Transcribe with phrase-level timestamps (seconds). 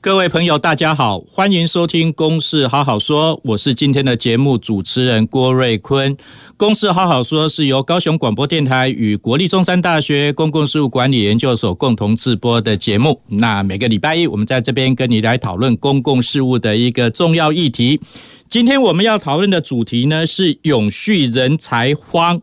[0.00, 6.16] 各位朋友，大家好，欢迎收听《公事好好说》，我是今天的节目主持人郭瑞坤。
[6.56, 13.20] 《公事好好说》是由高雄广播电台与国立中山大学公共事务管理研究所共同制播的节目。
[13.26, 18.00] 那每个礼拜一，我们在这边跟你来讨论公共事务的一个重要议题。
[18.48, 22.40] 今天我们要讨论的主题呢，是永续人才荒。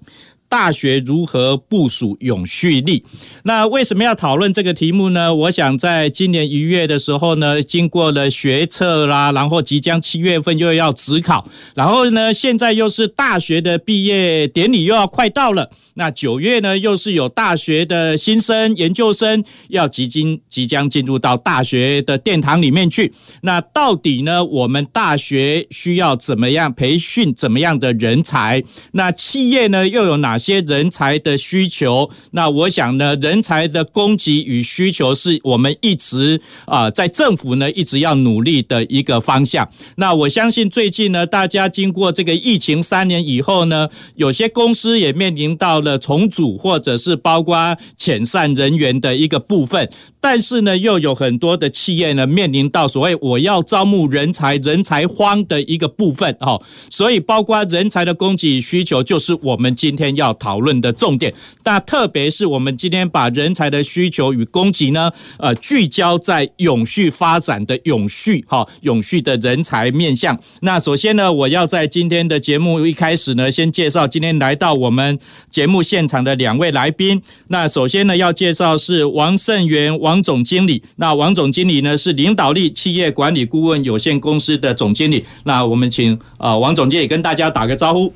[0.56, 3.04] 大学如何部署永续力？
[3.44, 5.36] 那为什么要讨论这个题目呢？
[5.36, 15.70] 我想在今年一月的时候呢，经过了学测啦，然后即将七月份又要职考，然后呢，现在又是大学的毕业典礼又要快到了。
[15.96, 23.12] 那九月呢，又是有大学的新生、研究生要即经即将进入到大学的殿堂里面去。
[23.42, 28.64] 那到底呢，我们大学需要怎么样培训怎么样的人才？
[28.92, 30.36] 那企业呢，又有哪？
[30.36, 32.10] 哪些人才的需求？
[32.32, 39.70] 那我想呢，人才的供给与需求是我们一直啊，在政府呢一直要努力的一个方向。
[39.96, 49.90] 那我相信最近呢，大家经过这个疫情三年以后呢，有些公司也面临到了重组或者是包括遣散人员的一个部分。
[50.20, 56.62] 但是呢，又有很多的企业呢面临到所谓我要招募人才，人才荒的一个部分哦。
[56.90, 60.16] 所以，包括人才的供给与需求，就是我们今天。
[60.16, 61.34] 要讨论的重点，
[61.66, 70.40] 那特别是我们今天把人才的需求与供给呢，呃，聚焦在永续发展的永续哈，永续的人才面向。
[70.62, 77.22] 那首先呢，我要在今天的节目一开始呢，先介绍今天来到我们节目现场的两位来宾。
[77.48, 80.84] 那首先呢，要介绍是王胜元王总经理。
[80.98, 85.26] 那王总经理呢，是领导力企业管理顾问有限公司的总经理。
[85.44, 88.14] 那我们请啊、呃，王总经理跟大家打个招呼。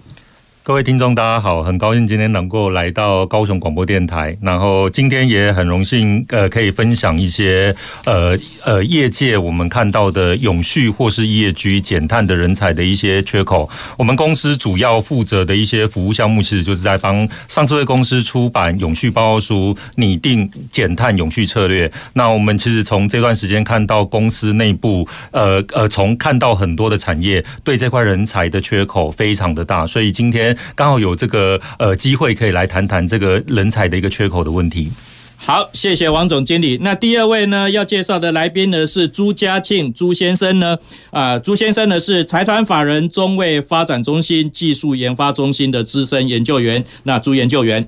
[0.69, 7.75] 各位听众，大家好，很高兴今天能够来到高雄广播电台，然后今天也很荣幸，呃，可以分享一些
[8.05, 13.67] 呃呃业界我们看到的永续或是业居减碳的人才的一些缺口。
[13.97, 21.91] 我们公司主要负责的一些服务项目，其实就是在帮上市柜公司出版永续报告书，拟定减碳永续策略。
[22.13, 30.55] 那我们其实从这段时间看到公司内部，呃呃，从看到很多的产业对这块人才的缺口非常的大，所以今天。
[30.75, 34.91] 刚好有这个呃机会，可以来谈谈这个人才的一个缺口的问题。
[35.37, 36.77] 好，谢谢王总经理。
[36.81, 40.77] 那第二位呢，要介绍的来宾呢是朱家庆朱先生呢，
[41.11, 46.83] 啊、朱先生呢是财团法人中卫发展中心技术研发中心的资深研究员。
[47.03, 47.87] 那朱研究员。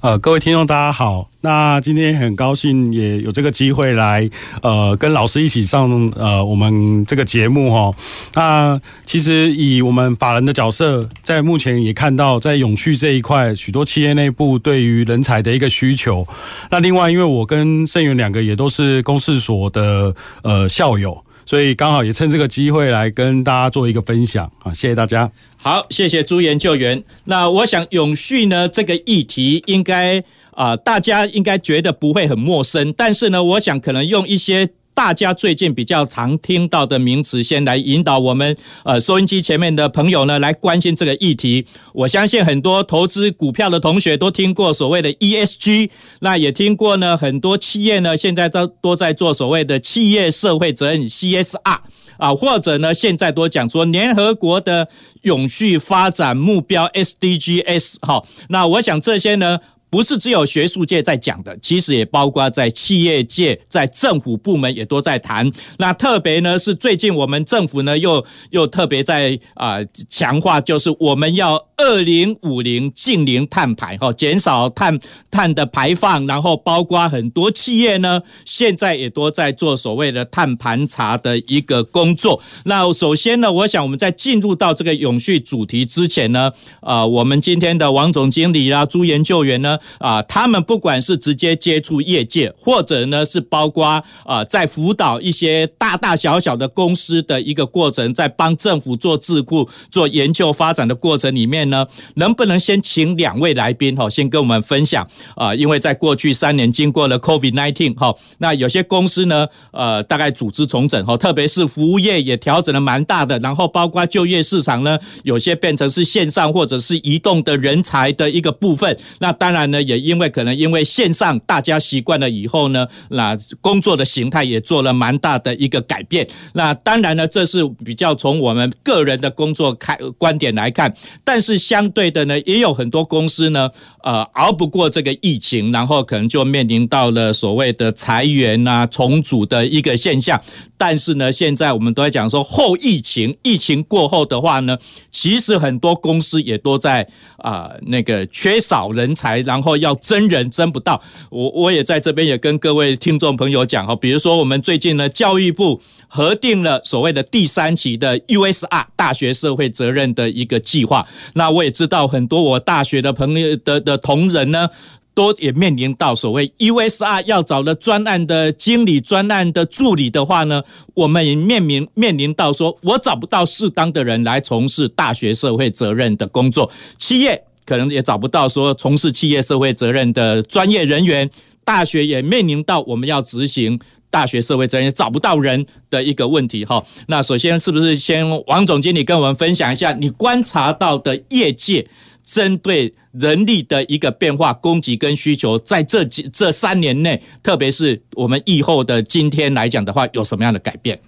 [0.00, 1.28] 呃，各位听众，大家好。
[1.42, 4.28] 那今天很高兴也有这个机会来，
[4.62, 7.90] 呃，跟老师一起上呃我们这个节目哈。
[8.34, 16.26] 那其实以我们法人的角色，在目前也看到，在永续这一块，许多企业内部对于人才的一个需求。
[16.70, 21.24] 那另外，因为我跟盛元两个也都是公事所的呃校友。
[21.44, 25.30] 所以刚好也趁这个机会来跟大家做一个分享啊，谢谢大家。
[25.56, 27.02] 好，谢谢朱研究员。
[27.24, 34.70] 那我想永续呢这个议题应该啊、大家应该觉得不会很陌生，但是呢，我想可能用一些。
[35.00, 41.64] 大家最近比较常听到的名词，先来引导我们呃收音机前面的朋友呢来关心这个议题。
[41.94, 45.88] 我相信很多投资股票的同学都听过所谓的 ESG，
[46.18, 51.78] 那也听过呢很多企业呢现在都都在做所谓的企业社会责任 CSR
[52.18, 54.90] 啊，或者呢现在都讲说联合国的
[55.22, 57.94] 永续发展目标 SDGs。
[58.02, 59.60] 好，那我想这些呢。
[59.90, 65.50] 不是只有学术界在讲的，其实也包括在企业界、在政府部门也都在谈。
[65.78, 69.78] 那特别呢是最近我们政府呢又又特别在啊
[70.08, 75.00] 强化，就是我们要二零五零净零碳排哈，减少碳
[75.30, 76.26] 碳的排放。
[76.26, 82.42] 然后包括很多企业呢现在也都在做所谓的碳盘查的一个工作。
[82.64, 89.78] 那首先呢，我想我们在进入到这个永续主题之前呢，啊，我们今天的王总经理啦、朱研究员呢。
[89.98, 101.86] 啊，他们不管是直接接触业界，或者呢是包括啊，在辅导一些大大小小的公司的一个过程，在帮政府做智库、做研究发展的过程里面呢，
[102.16, 105.54] 能不能先请两位来宾哈，先跟我们分享啊？
[105.54, 118.96] 因为在过去三年经过了 COVID-19 哈，那有些公司呢，呃，大概组织重整哈，特别是服务业也调整了蛮大的，然后包括就业市场呢，有些变成是线上或者是移动的人才的一个部分。
[119.20, 126.26] 那当然呢，也因为可能因为线上大家习惯了以后呢，那工作的形态也做了蛮大的一个改变。
[126.54, 133.70] 那当然呢，这是比较从我们个人的工作开观点来看，但是相对的呢，也有很多公司呢，
[134.02, 140.40] 呃，熬不过这个疫情，然后可能就面临到了所谓的裁员啊、重组的一个现象。
[140.76, 144.78] 但是呢，现在我们都在讲说后疫情，疫情过后的话呢，
[145.12, 151.02] 其实很多公司也都在啊、那个缺少人才，然后要征人征不到。
[151.30, 161.06] 我我也在这边也跟各位听众朋友讲哈，比如说我们最近呢，教育部核定了所谓的第三期的 USR 大学社会责任的一个计划。
[161.34, 164.68] 那我也知道很多我大学的朋友的的同仁呢。
[165.12, 170.62] 都也面临到所谓 USR 要找的专案的经理、专案的助理的话呢，
[170.94, 181.28] 我们也面临面临到说，我找不到适当的人来从事大学社会责任的工作，企业可能也找不到说从事企业社会责任的专业人员，
[181.64, 183.80] 大学也面临到我们要执行
[184.10, 186.84] 大学社会责任找不到人的一个问题哈。
[187.06, 191.86] 那首先是不是先王总经理跟我们分享一下你观察到的业界？
[192.22, 201.00] 针对人力的一个变化，供给跟需求，在这几这三年内，特别是我们以后的今天来讲的话，有什么样的改变？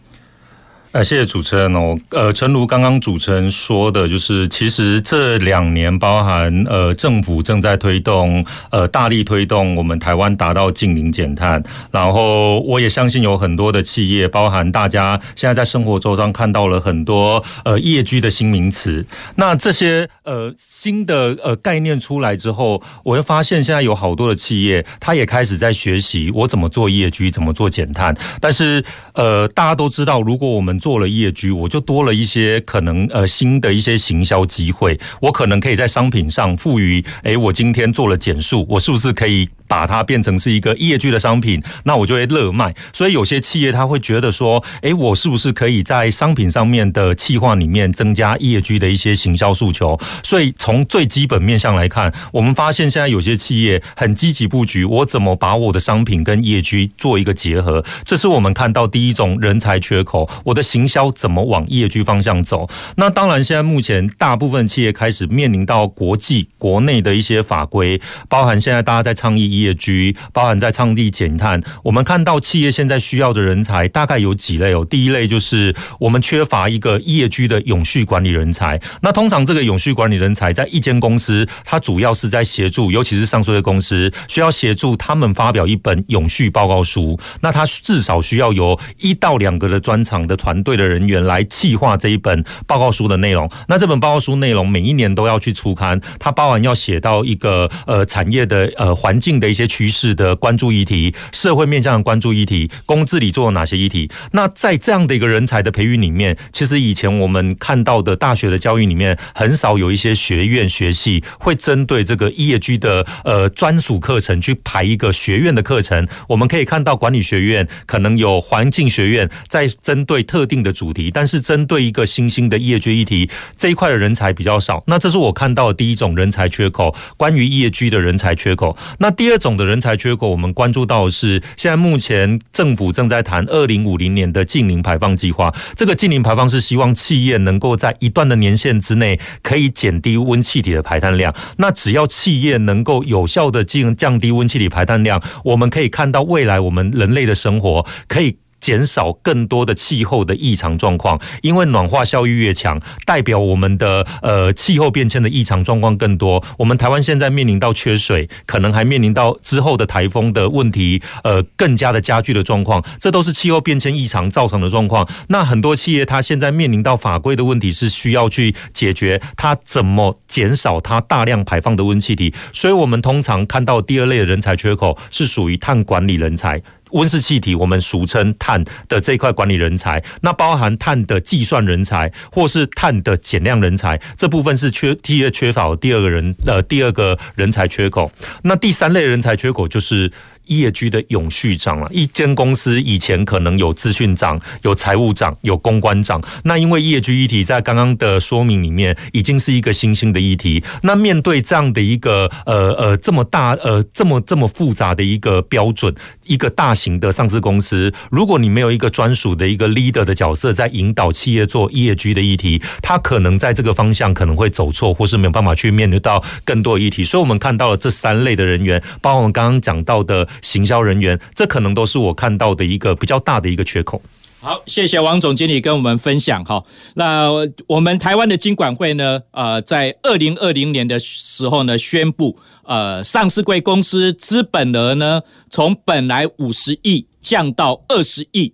[0.93, 1.99] 呃，谢谢主持人哦。
[2.11, 11.65] 呃，诚如刚刚主持人说的，就是其实这两年，包含呃政府正在推动，呃大力推动我们台湾达到净零减碳。
[11.91, 19.07] 然后我也相信有很多的企业，包含大家现在在生活周上看到了很多呃业居的新名词。
[19.37, 28.15] 那这些呃新的呃概念出来之后，我会发现现在有好多的企业，他也开始在学习我怎么做业居，怎么做减碳。
[28.43, 28.85] 但是
[29.15, 39.49] 呃大家都知道，如果我们做了业居，我就多了一些可能呃新的一些行销机会，我可能可以在商品上赋予，诶，我今天做了减速，我是不是可以？
[39.73, 42.75] 把它变成是一个业居的商品，那我就会热卖。
[42.93, 49.99] 所以有些企业他会觉得说，诶，我是不是可以在商品上面的企划里面增加业居的一些行销诉求？
[50.23, 57.83] 所以从最基本面向来看，我们发现现在有些企业很积极布局，我怎么把我的商品跟业居做一个结合？
[58.05, 62.69] 这是我们看到第一种人才缺口，我的行销怎么往业居方向走？
[62.97, 67.99] 那当然，现在目前大部分企业开始面临到国际、国内的一些法规，
[68.29, 69.62] 包含现在大家在倡议。
[69.63, 74.85] 业居包含在倡地减碳，我们看到企业现在需要的人才大概有几类哦。
[74.85, 78.81] 第一类就是我们缺乏一个业居的永续管理人才。
[79.03, 87.19] 那通常这个永续管理人才在一间公司，它主要是在协助，尤其是上述的公司需要协助他们发表一本永续报告书。
[87.41, 93.49] 那他至少需要有一到两个的专长的团队的人员来企划这一本报告书的内容。
[93.69, 99.52] 那这本报告书内容每一年都要去出刊，它包含要写到一个呃产业的呃环境的。
[99.53, 104.11] 一些趋势的关注议题，社会面向的关注议题，公治里做了哪些议题？
[104.33, 116.09] 那在这样的一个人才的培育里面，其实以前我们看到的大学的教育里面，很少有一些学院学系会针对这个业居的呃专属课程去排一个学院的课程。
[116.29, 124.83] 我们可以看到管理学院可能有环境学院在针对特定的主题，但是针对一个新兴的业居议题这一块的人才比较少。
[124.87, 128.75] 那这是我看到的第一种人才缺口，关于业居的人才缺口。
[128.99, 129.42] 那第二。
[129.43, 135.53] 总的人才缺口，我们关注到的是现在目前政府正在谈二零五零年的净零排放计划。
[135.75, 141.35] 这个净零排放是希望企业能够在一段的年限之内可以减低温气体的排碳量。
[141.57, 148.37] 那只要企业能够有效的进降低温气体排碳量，我们可以看到未来我们人类的生活可以。
[148.63, 156.43] 减少更多的气候的异常状况，因为暖化效益越强，代表我们的呃气候变迁的异常状况更多。
[156.59, 165.09] 我们台湾现在面临到缺水，可能还面临到之后的台风的问题，呃，更加的加剧的状况，这都是气候变迁异常造成的状况。
[165.29, 172.33] 那很多企业它现在面临到法规的问题，是需要去解决它怎么减少它大量排放的温气体。
[172.53, 176.63] 所以我们通常看到第二类的人才缺口是属于碳管理人才。
[176.93, 188.11] 温室气体，我们俗称碳的这一块管理人才，那包含碳的计算人才，或是碳的减量人才，这部分是缺第二缺少第二个人呃第二个人才缺口。
[188.43, 190.11] 那第三类人才缺口就是。
[190.59, 191.89] 业居的永续长了。
[191.93, 200.63] 一间公司以前可能有资讯长、有财务长、有公关长，那因为业居议题在刚刚的说明里面已经是一个新兴的议题。
[200.83, 205.95] 那面对这样的一个呃呃这么大呃这么这么复杂的一个标准，
[206.25, 217.05] 一个大型的上市公司，如果你没有一个专属的一个 leader 的角色在引导企业做业居的议题，它可能在这个方向可能会走错，或是没有办法去面对到更多的议题。
[217.05, 224.03] 所以，我们看到了这三类的人员，包括我们刚刚讲到的行销人员，这可能都是我看到的一个比较大的一个缺口。
[224.41, 226.65] 好，谢谢王总经理跟我们分享哈。
[226.95, 227.31] 那
[227.69, 238.53] 我们台湾的金管会呢，呃，在二零二零年的时候呢，宣布，呃，上市柜公司资本额呢，从本来五十亿降到二十亿，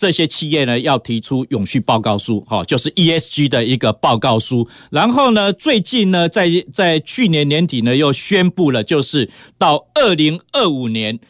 [0.00, 4.66] 这些企业呢要提出永续报告书，哈，就是 ESG 的一个报告书。
[4.90, 9.28] 然后呢，最近呢，在在去年年底呢，又宣布了，就是
[9.58, 11.20] 到二零二五年，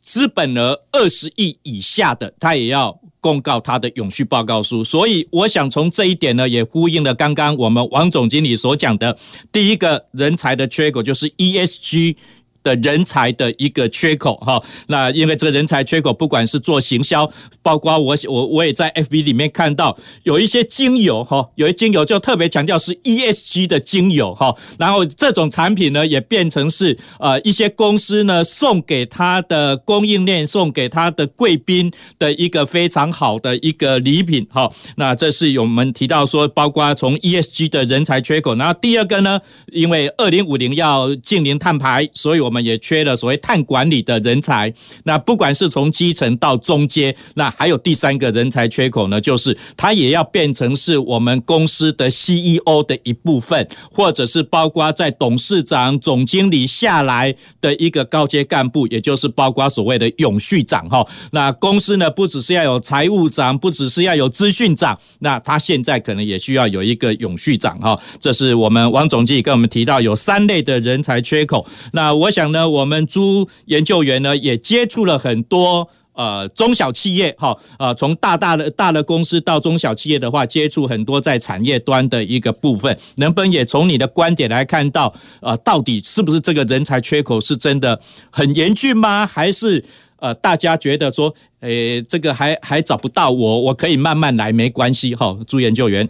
[0.00, 3.00] 资本额二十亿以下的，他也要。
[3.22, 9.18] 公告他的永续报告书，所以我想从这一点呢，也呼应了刚刚我们王总经理所讲的
[9.52, 12.16] 第一个人才的缺口，就是 ESG。
[12.62, 17.30] 的人才的一个缺口哈，那因为这个人才缺口，不管是做行销，
[17.62, 34.70] 包括我我我也在 FB 里面看到有一些精油哈，有一些精油就特别强调是 ESG 的精油哈，然后这种产品呢也变成是呃一些公司呢送给他的供应链，送给他的贵宾的一个非常好的一个礼品哈。
[34.96, 39.40] 那这是我们提到说，包括从 ESG 的人才缺口，然后第二个呢，
[39.72, 42.49] 因为二零五零要净零碳排，所以我。
[42.50, 61.06] 我们也缺了所谓碳管理的人才，那不管是从基层到中阶，那还有第三个人才缺口呢，就是他也要变成是我们公司的 CEO 的一部分，或者是包括在董事长、总经理下来的一个高阶干部，也就是包括所谓的永续长哈。
[61.30, 67.96] 那公司呢，不只是要有财务长，不只是要有资讯长，那他现在可能也需要有一个永续长哈。
[68.18, 71.64] 这是我们王总经理跟我们提到有三类的人才缺口。
[71.92, 72.39] 那我想。
[72.40, 89.26] 讲呢，我们朱研究员呢也接触了很多呃中小企业，哈，呃，从大大的大的公司到中小企业的话，接触很多在产业端的一个部分，能不能也从你的观点来看到，呃，到底是不是这个人才缺口是真的很严峻吗？
[89.26, 89.84] 还是
[90.16, 96.08] 呃，大家觉得说，诶，这个还还找不到我，我可以慢慢来，没关系，哈，朱研究员。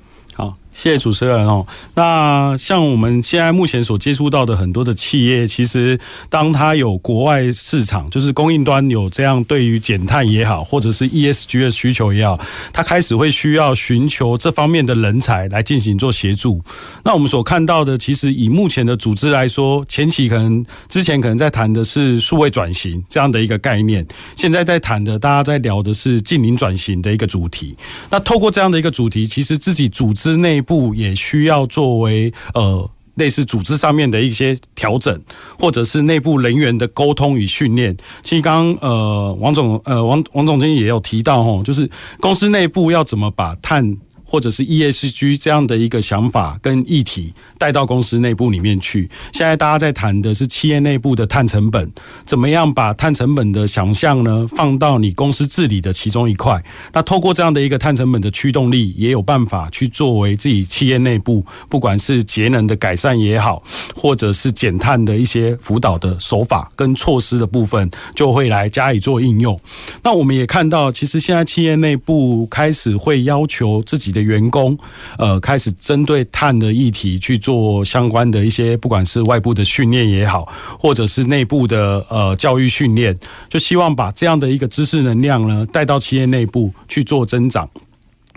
[0.73, 1.67] 谢谢主持人哦。
[1.95, 5.99] 那像我们现在目前所接触到的很多的企业，其实
[6.29, 12.39] 当它有国外市场，就是供应端有这样对于减碳也好，或者是 ESG 的需求也好，
[12.73, 16.63] 它开始会需要寻求这方面的人才来进行做协助。
[17.05, 27.77] 那我们所看到的，其实以目前的组织来说，前期可能之前可能在谈的是数位转型这样的一个概念，现在在谈的，大家在聊的是近零转型的一个主题。
[28.11, 35.21] 那透过这样的一个主题，其实自己组织内部也需要作为呃类似组织上面的一些调整，
[35.59, 37.97] 或者是内部人员的沟通与训练。
[38.23, 41.91] 其实刚刚呃王总呃王王总经理也有提到哦，就是
[42.21, 43.97] 公司内部要怎么把碳。
[44.31, 49.11] 或者是 ESG 这样的一个想法跟议题带到公司内部里面去。
[49.33, 51.91] 现在大家在谈的是企业内部的碳成本，
[52.25, 56.63] 怎么样把碳成本的想象呢放到你公司治理的其中一块？
[56.93, 63.61] 那透过这样的一个碳成本的驱动力，也有办法去作为自己企业内部，不管是节能的改善也好，
[63.97, 69.61] 或者是减碳的一些辅导的手法跟措施的部分，就会来加以做应用。
[70.05, 74.77] 那我们也看到，其实现在企业内部开始会要求自己的员工，
[75.19, 80.47] 呃，开始针对碳的议题去做相关的一些，不管是外部的训练也好，
[80.79, 83.17] 或者是内部的呃教育训练，
[83.49, 87.69] 就希望把这样的一个知识能量呢带到企业内部去做增长。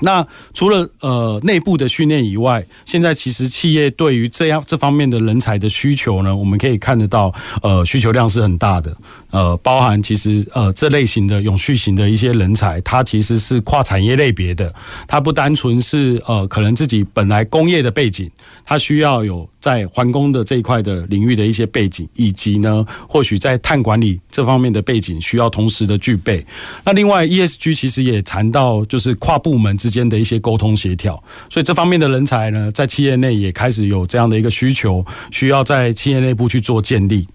[0.03, 8.95] 那除了呃内部的训练以外，现在其实企业对于这样这方面的人才的需求呢，我们可以看得到，呃，需求量是很大的。
[9.31, 14.71] 呃，包含其实呃这类型的永续型的一些人才，它其实是跨产业类别的，
[15.07, 18.29] 它不单纯是呃可能自己本来工业的背景，
[18.63, 26.45] 它需要有在环工的这一块的领域的一些背景，以及呢或许在碳管理这方面的背景需要同时的具备。
[26.83, 37.25] 那另外 ESG 其实也谈到就是跨部门之间的一些沟通协调，所以这方面的人才呢，在企业内也开始有这样的一个需求，需要在企业内部去做建立。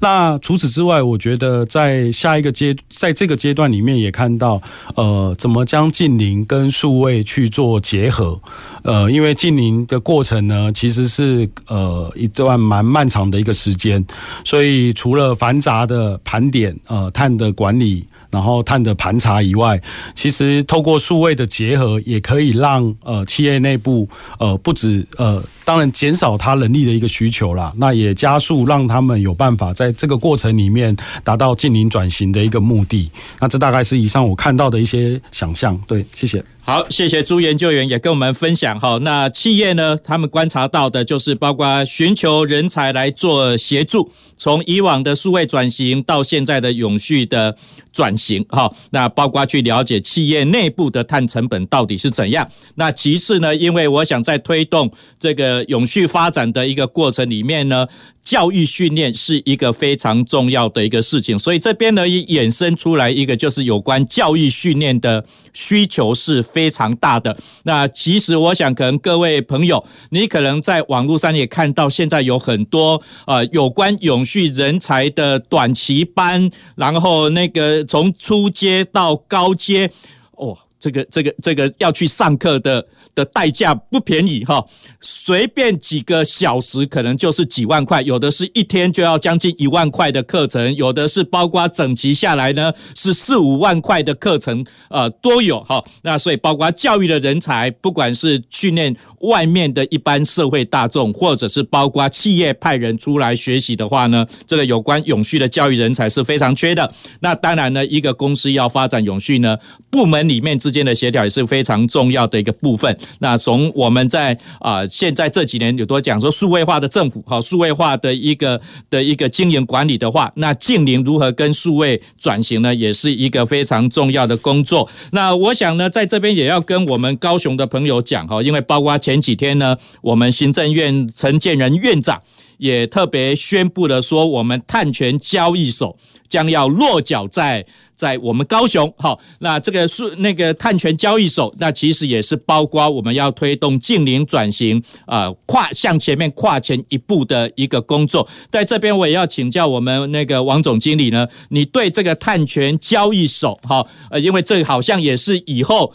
[0.00, 4.60] 那除此之外，我觉得在下一个阶，在这个阶段里面也看到，
[4.96, 8.40] 呃，怎么将近邻跟数位去做结合，
[8.82, 14.04] 呃，因为近邻的过程呢，其实是呃一段蛮漫长的一个时间，
[14.44, 18.04] 所以除了繁杂的盘点，呃，碳的管理。
[18.34, 19.80] 然后碳的盘查以外，
[20.16, 24.08] 其实透过数位的结合，也可以让呃企业内部
[24.40, 33.08] 呃不止呃，当然减少它人力的一个需求啦，那也加速让他们有办法在这个过程里面达到近零转型的一个目的。
[33.40, 35.80] 那这大概是以上我看到的一些想象。
[35.86, 36.44] 对，谢谢。
[36.66, 38.98] 好，谢谢朱研究员也跟我们分享哈。
[39.02, 47.54] 那企业呢，他们观察到的就是包括寻求人才来做协助，从以往的数位转型到现在的永续的
[47.92, 48.72] 转型哈。
[48.92, 52.50] 那包括去了解企业内部的碳成本到底是怎样。
[52.76, 54.90] 那其次呢，因为我想在推动
[55.20, 57.86] 这个永续发展的一个过程里面呢。
[58.24, 67.36] 教育训练是一个非常重要的一个事情，所以这边呢也衍生出来一个，就是有关教育训练的需求是非常大的。
[67.64, 79.90] 那其实我想，可能各位朋友，你可能在网络上也看到，现在有很多呃有关永续人才的短期班，然后那个从初阶到高阶，
[80.36, 82.86] 哦，这个这个这个要去上课的。
[83.14, 84.66] 的代价不便宜哈，
[85.00, 95.84] 随便几个小时可能就是几万块，有的是一天就要将近一万块的课程，有的是包括整齐下来呢是四五万块的课程，呃都有哈。
[96.02, 106.92] 那所以包括教育的人才，不管是训练外面的一般社会大众，或者是包括企业派人出来学习的话呢，这个有关永续的教育人才是非常缺的。
[107.20, 109.56] 那当然呢，一个公司要发展永续呢，
[109.90, 112.96] 部门里面之间的协调也是非常重要的一个部分。
[113.20, 124.88] 那从我们在啊现在这几年有多讲说数位化的政府哈，数位化的一个的一个经营管理的话，那净零如何跟数位转型呢，也是一个非常重要的工作。
[125.12, 132.20] 那我想呢，在这边也要跟我们高雄的朋友讲哈，因为包括前前几天呢，我们行政院陈建仁院长
[132.58, 135.96] 也特别宣布了说，我们碳权交易所
[136.28, 137.64] 将要落脚在。
[137.96, 148.26] 在我们高雄，好，那这个是那个碳权交易所，那其实也是包括我们要推动净零转型，啊，跨向前面跨前一步的一个工作。
[148.50, 155.94] 在这边，我也要请教我们那个王总经理呢，你对这个碳权交易所，哈，呃，因为这好像也是以后。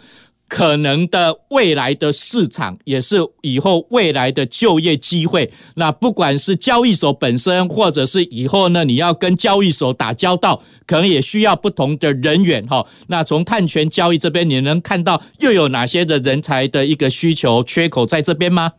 [0.50, 5.54] 可能的未来的市场，也是以后未来的就业机会。
[5.76, 12.86] 那不管是交易所本身，或者是以后呢，你要跟交易所打交道，可能也需要不同的人员哈。
[13.08, 18.72] 那从碳权交易这边，你能看到又有哪些的人才的一个需求缺口在这边吗？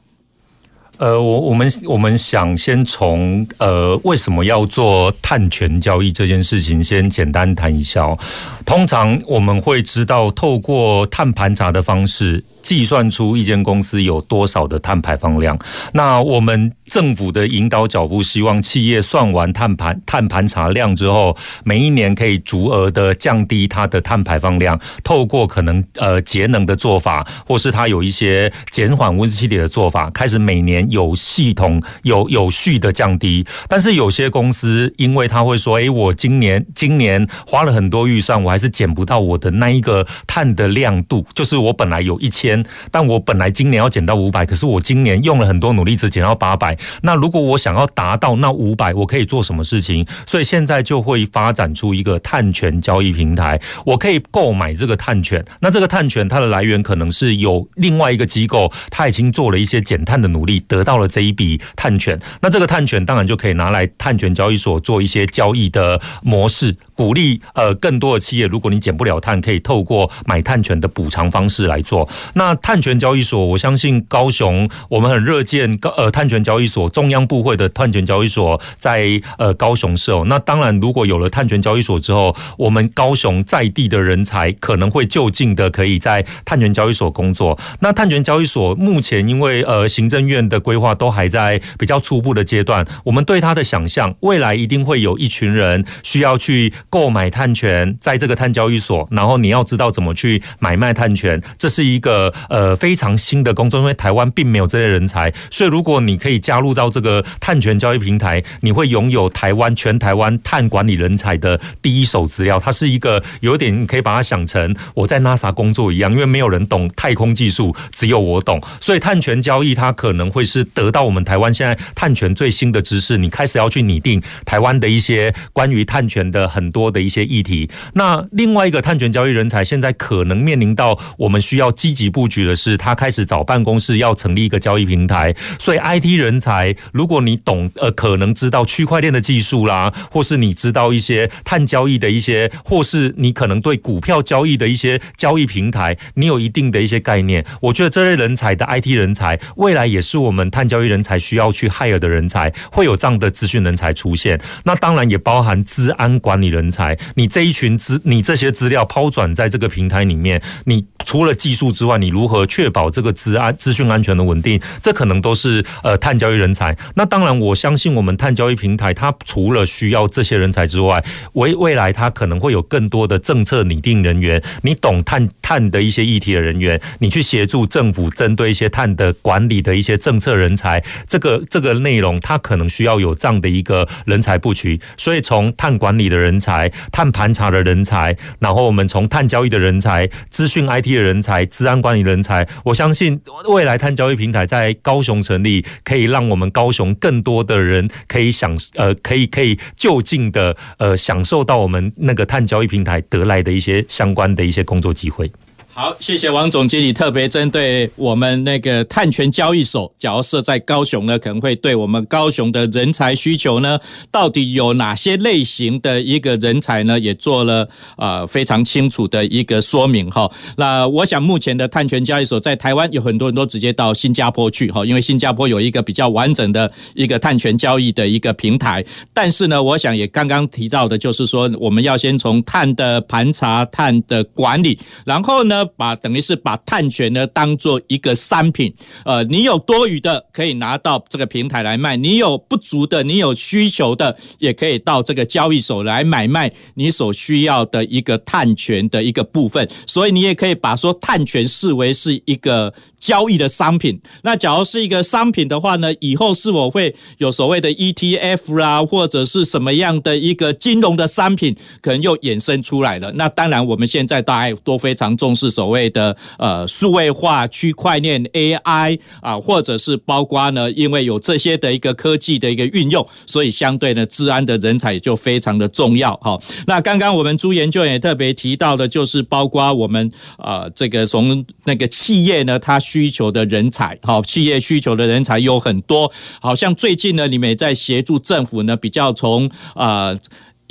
[1.00, 8.18] 呃，我我们我们想先从呃为什么要做碳权交易这件事情先简单谈一下哦。
[8.66, 12.44] 通常我们会知道，透过碳盘查的方式。
[12.62, 15.58] 计算出一间公司有多少的碳排放量。
[15.92, 24.78] 那我们政府的引导脚步，希望企业算完碳盘碳盘查量之后，每一年可以足额的降低它的碳排放量。
[25.04, 33.46] 透过可能呃节能的做法，或是它有一些减缓温室气体的做法，开始每年有系统有有序的降低。
[33.68, 42.49] 但是有些公司，因为他会说，诶，我今年今年花了很多预算，我还是减不到我的那一个碳的亮度，就是我本来有一千。
[42.90, 46.76] 但我本来今年要减到五百，可是我今年用了很多努力，只减到八百。
[47.02, 50.06] 那如果我想要达到那五百，我可以做什么事情？
[50.26, 55.44] 所以现在就会发展出一个碳权交易平台，我可以购买这个碳权。
[55.60, 62.18] 那这个碳权它的来源可能是有另外一个机构，它已经做了一些减碳的努力，得到了这一笔碳权。
[62.40, 72.08] 那这个碳权当然就可以拿来碳权交易所做一些交易的模式，鼓励呃更多的企业，如果你减不了碳，可以透过买碳权的补偿方式来做。
[72.40, 80.24] 那碳权交易所，我相信高雄我们很热见高呃碳权交易所中央部会的碳权交易所在呃高雄设。
[80.24, 87.58] 那当然，如果有了碳权交易所之后，我们高雄在地的人才可能会就近的可以在碳权交易所工作。
[87.80, 102.29] 那碳权交易所目前因为呃行政院的规划都还在比较初步的阶段，我们对它的想象，未来一定会有一群人需要去购买碳权，在这个碳交易所，然后你要知道怎么去买卖碳权，这是一个。
[102.48, 112.58] 呃，非常新的工作，因为台湾并没有这些人才，所以如果你可以加入到这个碳权交易平台，你会拥有台湾全台湾碳管理人才的第一手资料。
[112.58, 118.60] 它是一个有点你可以把它想成我在 NASA 工作一样，因为没有人懂太空技术，只有我懂。
[118.80, 127.70] 所以碳权交易它可能会是得到我们台湾现在碳权最新的知识，你开始要去拟定台湾的一些关于碳权的很多的一些议题。
[127.94, 135.34] 那另外一个碳权交易人才现在可能面临到我们需要积极布局的是，他开始找办公室要成立一个交易平台。
[135.58, 147.46] 所以 IT 人才，如果你懂呃，可能知道区块链的技术啦，或是你知道一些碳交易的一些，或是你可能对股票交易的一些交易平台，你有一定的一些概念。
[147.62, 154.38] 我觉得这类人才的 IT 人才，未来也是我们碳交易人才需要去 hire 的人才，会有这样的资讯人才出现。
[154.64, 164.60] 那当然也包含资安管理人才，你这一群资，你这些资料抛转在这个平台里面，你除了技术之外，你如何确保这个资安资讯安全的稳定？
[164.82, 166.76] 这可能都是呃碳交易人才。
[166.96, 184.80] 那当然，我相信我们碳交易平台，它除了需要这些人才之外，未未来它可能会有更多的政策拟定人员，你懂碳碳的一些议题的人员，你去协助政府针对一些碳的管理的一些政策人才，这个这个内容，它可能需要有这样的一个人才布局。
[184.96, 205.30] 所以从碳管理的人才、碳盘查的人才，然后我们从碳交易的人才、资讯 IT 的人才、资安管理人才，我相信未来碳交易平台在高雄成立，可以让我们高雄更多的人可以享呃，可以可以就近的呃享受到我们那个碳交易平台得来的一些相关的一些工作机会。
[205.72, 213.78] 好，谢谢王总经理特别针对我们那个碳权交易所，假如设在高雄呢，可能会对我们高雄的人才需求呢，
[214.10, 220.28] 到底有哪些类型的一个人才呢，也做了呃非常清楚的一个说明哈。
[220.56, 228.84] 那我想目前的碳权交易所在台湾有很多人都直接到新加坡去哈，因为新加坡有一个比较完整的一个碳权交易的一个平台。
[229.14, 235.59] 但是呢，我想也刚刚提到的就是说，我们要先从碳的盘查、碳的管理，然后呢。
[235.64, 254.00] 把等于是把碳权呢当做一个商品，呃，你有多余的可以拿到这个平台来卖，你有不足的，你有需求的也可以到这个交易所来买卖你所需要的一个碳权的一个部分，所以你也可以把说碳权视为是一个交易的商品。
[254.22, 263.12] 那假如是一个商品的话呢，以后是否会有所谓的 ETF 啦，或者是什么样的一个金融的商品，可能又衍生出来了。
[263.12, 265.49] 那当然我们现在大家都非常重视。
[265.50, 276.40] 所谓的呃数位化、区块链、AI 啊，或者是包括呢，因为有这些的一个科技的一个运用，所以相对呢，治安的人才就非常的重要哈。
[276.66, 290.18] 那刚刚我们朱研究也特别提到的，就是包括我们呃这个从那个企业呢，它需求的人才，好，企业需求的人才有很多，好像最近呢，你们也在协助政府呢，比较从呃。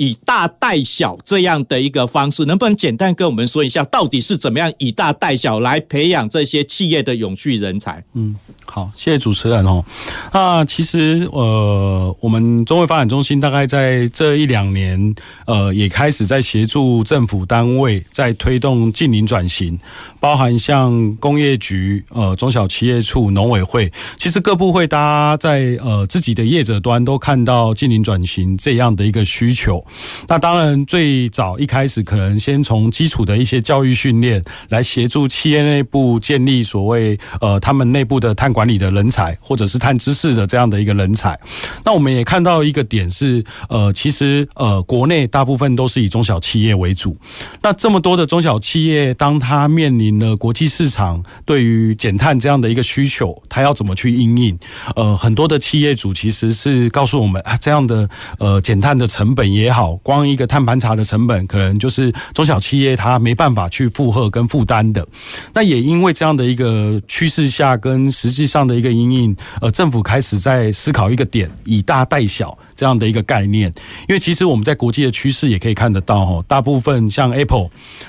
[0.00, 8.02] 以大带小这样的一个方式，能不能简单跟我们说一下，到底是怎么样以大带小来培养这些企业的永续人才？
[8.14, 8.34] 嗯，
[8.64, 9.84] 好，谢谢主持人哦。
[10.32, 19.78] 那其实呃，我们中卫发展中心大概在这一两年，呃，也开始在协助政府单位在推动近零转型，
[20.20, 29.84] 包含像工业局、呃中小企业处、农委会，其实各部会大家在呃自己的业者端都看到净零转型这样的一个需求。
[30.28, 41.38] 那当然，最早一开始可能先从基础的一些教育训练来协助企业内部建立所谓呃他们内部的碳管理的人才，或者是碳知识的这样的一个人才。
[41.84, 47.16] 那我们也看到一个点是，呃，其实呃国内大部分都是以中小企业为主。
[47.62, 54.58] 那这么多的中小企业，当它面临了国际市场对于减碳这样的一个需求，它要怎么去应应？
[54.96, 59.94] 呃，很多的企业主其实是告诉我们啊，这样的呃减碳的成本也好。
[59.96, 65.06] 光一个碳盘查的成本，可能就是中小企业它没办法去负荷跟负担的。
[65.54, 73.72] 那也因为这样的一个趋势下，跟实际上的一个应应，呃，政府开始在思考一个点，以大带小这样的一个概念。
[74.08, 77.68] 因为其实我们在国际的趋势也可以看得到，哈，大部分像 Apple，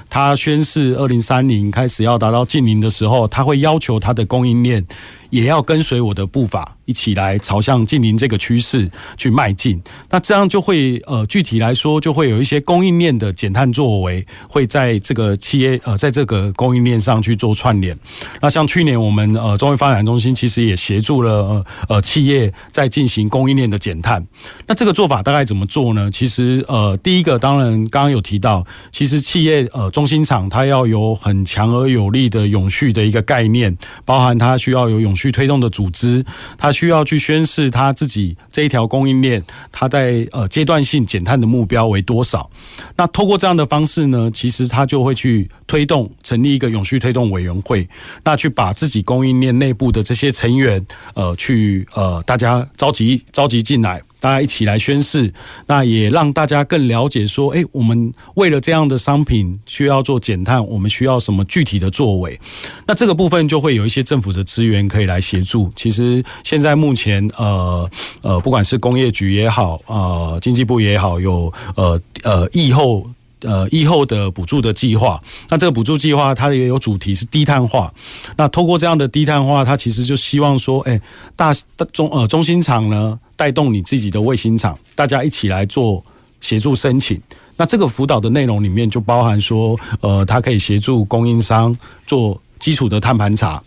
[0.09, 4.85] 它宣示二零三零开只要达到近零的时候，他会要求他的供应链。
[5.31, 9.81] 也要跟随我的步伐，一起来朝向净零这个趋势去迈进。
[10.09, 17.97] 那这样就会呃，具体来说，就会有一些供应链的减碳作为，会在这个企业呃，在这个供应链上去做串联。
[18.41, 24.27] 那像去年我们呃，中卫发展中心其实也协助了呃呃企业在进行供应链的减碳。
[24.67, 26.11] 那这个做法大概怎么做呢？
[26.11, 35.15] 其实呃，第一个当然刚刚有提到，其实企业呃中心厂它要有很强而有力的永续的一个概念，包含它需要有永。
[35.21, 36.25] 去推动的组织，
[36.57, 42.49] 他需要去宣示他自己这一条供应链，他在呃阶段性减碳的目标为多少。
[42.95, 47.87] 那透过这样的方式呢，其实他就会去推动成立一个永续推动委员会，
[48.23, 54.01] 那去把自己供应链内部的这些成员，呃，去呃大家召集召集进来。
[54.21, 55.33] 大家一起来宣誓，
[55.65, 62.39] 那也让大家更了解说，诶，我们为了这样的商品需要做减碳，我们需要什么具体的作为？
[62.85, 65.71] 那这个部分就会有一些政府的资源可以来协助。
[65.75, 67.89] 其实现在目前，呃
[68.21, 73.09] 呃，不管是工业局也好，呃，经济部也好，有呃呃疫后。
[73.43, 77.91] 呃，疫后的补助的计划，那这个补助计划它也有主题是低碳化。
[78.37, 81.01] 那透过这样的低碳化，它其实就希望说，哎，
[81.35, 81.51] 大
[81.91, 86.05] 中呃中心厂呢，带动你自己的卫星厂，大家一起来做
[86.41, 87.19] 协助申请。
[87.57, 91.75] 那这个辅导的内容里面就包含说，呃，它可以协助供应商
[92.05, 93.59] 做基础的碳盘查，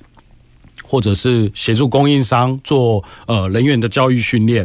[0.84, 4.64] 或者是协助供应商做呃人员的教育训练。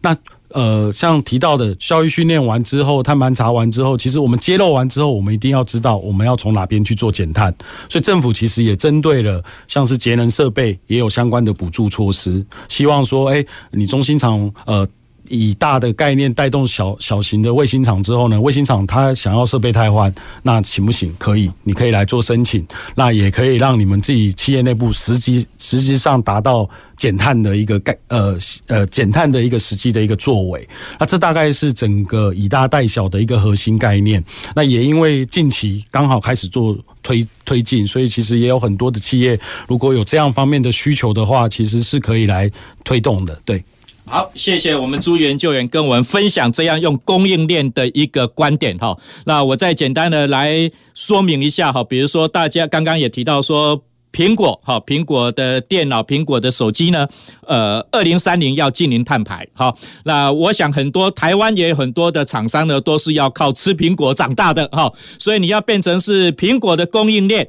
[0.00, 0.16] 那
[0.54, 7.54] 呃，像提到的教育训练完之后，碳盘查完之后，其实我们揭露完之后，我们一定要知道我们要从哪边去做减碳。
[7.88, 14.86] 所以政府其实也针对了像是节能设备，也有相关的补助措施，希望说，哎，你中心厂呃。
[15.28, 21.14] 以大的概念带动小小型的卫星厂之后呢，卫星厂它想要设备汰换，那行不行？
[21.18, 30.68] 可以，你可以来做申请，那也可以让你们自己企业内部实际实际上达到减碳的一个概呃呃减碳的一个实际的一个作为。
[30.98, 34.22] 那这大概是整个以大带小的一个核心概念。
[34.54, 42.50] 那也因为近期刚好开始做推推进，所以其实也有很多的企业如果有这样方面的需求的话，其实是可以来
[42.84, 43.40] 推动的。
[43.44, 43.62] 对。
[44.06, 48.96] 好，谢谢我们朱研究员跟我们分享这样用供应链的一个观点哈。
[49.24, 57.08] 那我再简单的来说明一下哈，比如说大家刚刚也提到说，苹果哈，苹果的电脑、苹果的手机呢，
[57.46, 59.48] 呃，二零三零要进零碳排。
[59.54, 67.48] 好，那我想很多台湾也有很多的厂商呢，都是要靠吃苹果长大的哈，所以你要变成是苹果的供应链，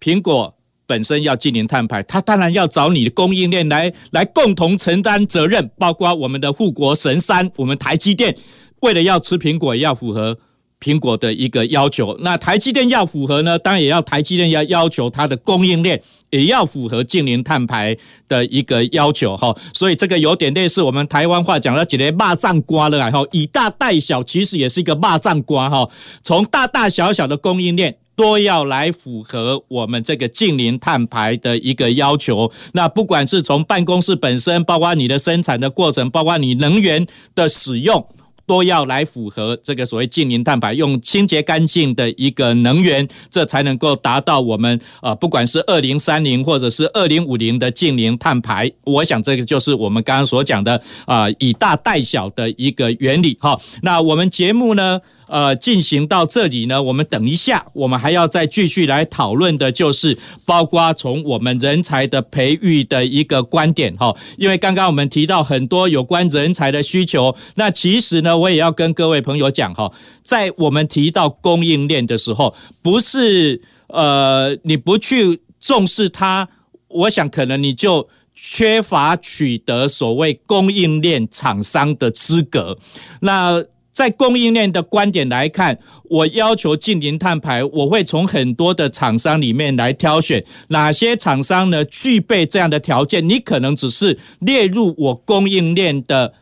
[0.00, 0.54] 苹果。
[0.90, 8.36] 本身要净零碳排，他当然要找你的供应链来来共同承担责任，包括我们的护国神山，我们台积电，
[8.80, 10.36] 为了要吃苹果，也要符合
[10.80, 12.16] 苹果的一个要求。
[12.22, 19.56] 那台积电要符合呢，当然也要台积电要要求它的供应链也要符合近零碳排的一个要求哈。
[19.72, 25.88] 所以这个有点类似我们台湾话讲的“几个蚂蚱瓜”了哈，以大带小，其实也是一个蚂蚱瓜哈。
[26.24, 27.98] 从大大小小的供应链。
[28.16, 32.52] 都要来符合我们这个净零碳排的一个要求。
[32.74, 38.06] 那不管是从办公室本身，包括你的生产的过程，包括你能源的使用，
[38.46, 48.70] 都要来符合这个所谓净零碳排，用清洁干净的一个能源，这才能够达到我们啊，不管是二零三零或者是二零五零的净零碳排。
[48.84, 53.38] 我想这个就是我们刚刚所讲的啊，以大带小的一个原理。
[53.40, 55.00] 哈，那我们节目呢？
[55.30, 64.12] 呃，进行到这里呢，我们等一下，我们还要再继续来讨论的，就是包括从我们人才的培育的一个观点哈。
[64.36, 69.92] 因为刚刚我们提到很多有关人才的需求，那其实呢，我也要跟各位朋友讲哈，
[70.24, 76.48] 在我们提到供应链的时候，不是呃你不去重视它，
[76.88, 82.76] 我想可能你就缺乏取得所谓供应链厂商的资格，
[83.20, 83.64] 那。
[84.00, 91.84] 在供应链的观点来看，我要求进零碳排，我会从很多的厂商里面来挑选哪些厂商呢？
[91.84, 96.32] 具备这样的条件，你可能只是列入我供应链的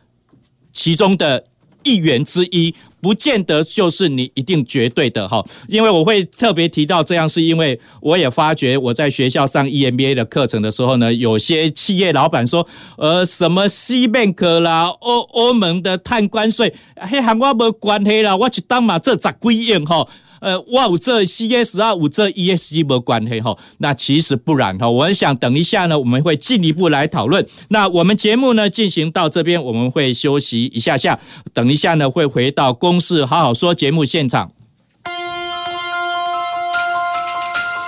[0.71, 1.47] 其中的
[1.83, 2.73] 一员之一。
[3.01, 20.07] 不见得就是你一定绝对的哈，因为我会特别提到这样，是因为我也发觉我在学校上 EMBA 的课程的时候呢，有些企业老板说，呃，什么西面克啦，欧欧盟的碳关税，嘿，和我没关系啦，我去当嘛这咋规样哈？
[20.41, 23.57] 呃，我有这 CS 啊，有这 ESG 没关系哈。
[23.79, 24.89] 那其实不然哈。
[24.89, 27.45] 我很想等一下呢，我们会进一步来讨论。
[27.69, 31.19] 那我们节目呢进行到这边，我们会休息一下下。
[31.53, 34.51] 等一下呢，会回到公事好好说节目现场。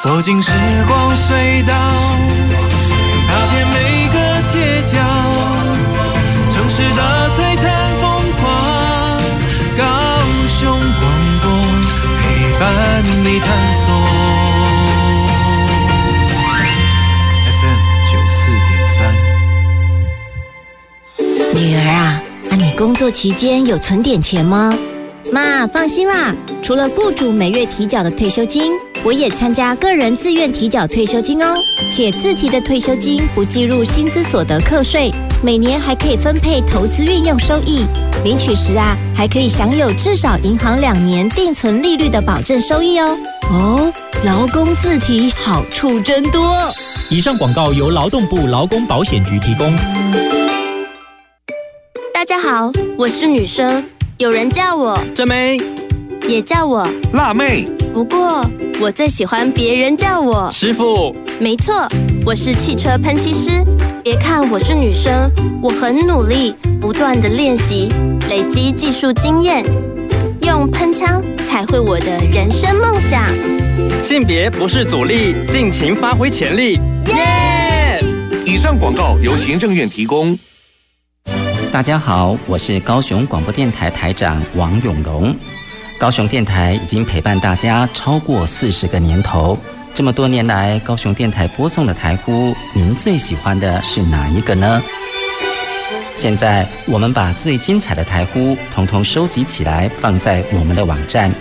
[0.01, 0.51] 走进时
[0.87, 1.73] 光隧道，
[3.27, 4.97] 踏遍每个街角，
[6.49, 7.20] 城市的
[13.23, 13.93] 你探索
[17.45, 17.79] FM
[18.09, 18.97] 九四点三。
[21.55, 24.75] 女儿啊，啊，你工作期间有存点钱吗？
[25.31, 28.71] 妈，放心啦，除了雇主每月提缴的退休金，
[29.03, 31.55] 我也参加个人自愿提缴退休金哦，
[31.89, 35.09] 且自提的退休金不计入薪资所得课税，
[35.43, 37.83] 每年还可以分配投资运用收益。
[38.23, 43.17] 领取时啊，还可以享有至少银行两年定存利率的保证收益哦。
[43.49, 46.55] 哦，劳工自提好处真多。
[47.09, 49.75] 以上广告由劳动部劳工保险局提供。
[52.13, 53.83] 大家好，我是女生，
[54.19, 55.59] 有人叫我真妹，
[56.31, 57.65] 也叫我辣妹。
[57.93, 58.45] 不过
[58.79, 61.13] 我最喜欢别人叫我师傅。
[61.41, 61.85] 没错，
[62.25, 63.49] 我是汽车喷漆师。
[64.01, 65.29] 别看我是女生，
[65.61, 67.89] 我很努力，不断的练习，
[68.29, 69.61] 累积技术经验，
[70.43, 73.21] 用喷枪彩绘我的人生梦想。
[74.01, 76.79] 性别不是阻力，尽情发挥潜力。
[77.07, 78.45] 耶、yeah!！
[78.45, 80.39] 以上广告由行政院提供。
[81.73, 85.35] 大家好，我是高雄广播电台台长王永荣。
[86.01, 89.55] 高雄电台已经陪伴大家超过四十个年头，
[89.93, 94.81] 这么多年来，高雄电台播送的台呼，您最喜欢的是哪一个呢？
[96.15, 101.31] 现在我们把最精彩的台呼统统收集起来，放在我们的网站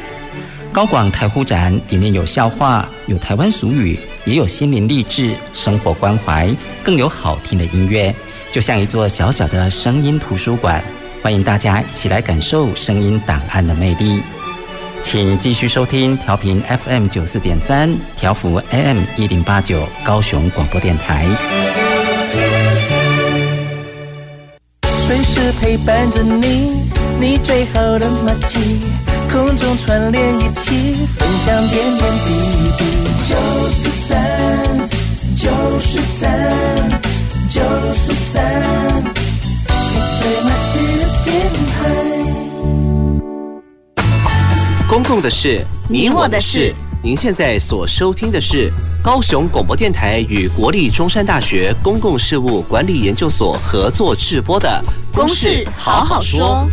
[0.71, 8.15] 高广台呼展，里面有笑话，有台湾俗语，也有心灵励志、生活关怀，更有好听的音乐，
[8.53, 10.85] 就像一座小小的声音图书馆，
[11.23, 14.21] 欢迎大家一起来感受声音档案的魅力。
[15.03, 21.27] 请继续收听调频 FM 九四点三，调幅 AM 一零八九，高雄广播电台。
[24.83, 26.87] 随时陪伴着你，
[27.21, 28.81] 你最好的默契，
[29.31, 32.31] 空中串联一起，分享点点滴
[32.79, 32.85] 滴。
[33.29, 33.37] 九
[33.71, 34.19] 四三，
[35.37, 37.01] 九四三，
[37.51, 37.61] 九
[37.93, 38.63] 四三，
[45.01, 46.75] 公共的事，你我的事。
[47.03, 48.71] 您现在所收听的是
[49.03, 54.69] 高雄广播电台与国立中山大学公共事务管理研究所合作制播的
[55.17, 56.69] 《公事好好说》。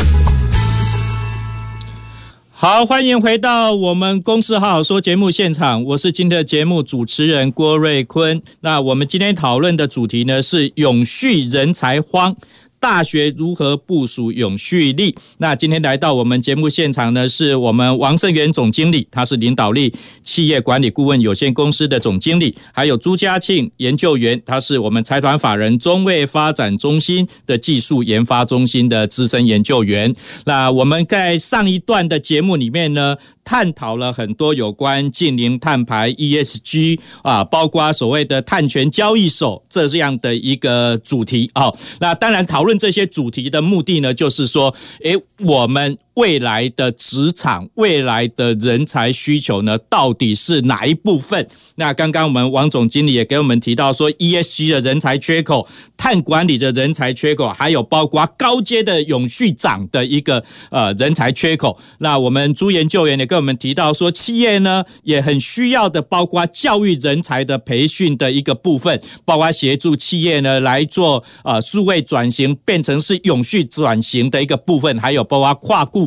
[2.51, 8.41] 好，欢迎回到我们《公事好好说》节目现场，我是今天的节目主持人郭瑞坤。
[8.59, 12.35] 那我们今天讨论的主题呢是永续人才荒。
[12.79, 15.15] 大学如何部署永续力？
[15.39, 30.15] 那今天来到我们节目现场呢，是我们王胜元总经理，他是领导力企业管理顾问有限公司的总经理，还有朱家庆研究员，他是我们财团法人中卫发展中心的技术研发中心的资深研究员。
[30.45, 41.71] 那我们在上一段的节目里面呢，探讨了很多有关近零碳排 ESG 啊，包括所谓的碳权交易所这样的一个主题啊。
[42.01, 45.97] 那当然，讨论这些主题的目的呢，就是说，诶，我们。
[46.17, 51.47] 未来的职场，未来的人才需求呢，到底是哪一部分？
[51.75, 61.77] 那刚刚我们王总经理也给我们提到说，ESG 的人才缺口、碳管理的人才缺口，还有包括高阶的永续长的一个呃人才缺口。
[61.99, 76.06] 那我们朱研究员也跟我们提到说，企业呢也很需要的，包括教育人才的培训的一个部分，包括协助企业呢来做呃数位转型，变成是永续转型的一个部分，还有包括跨顾。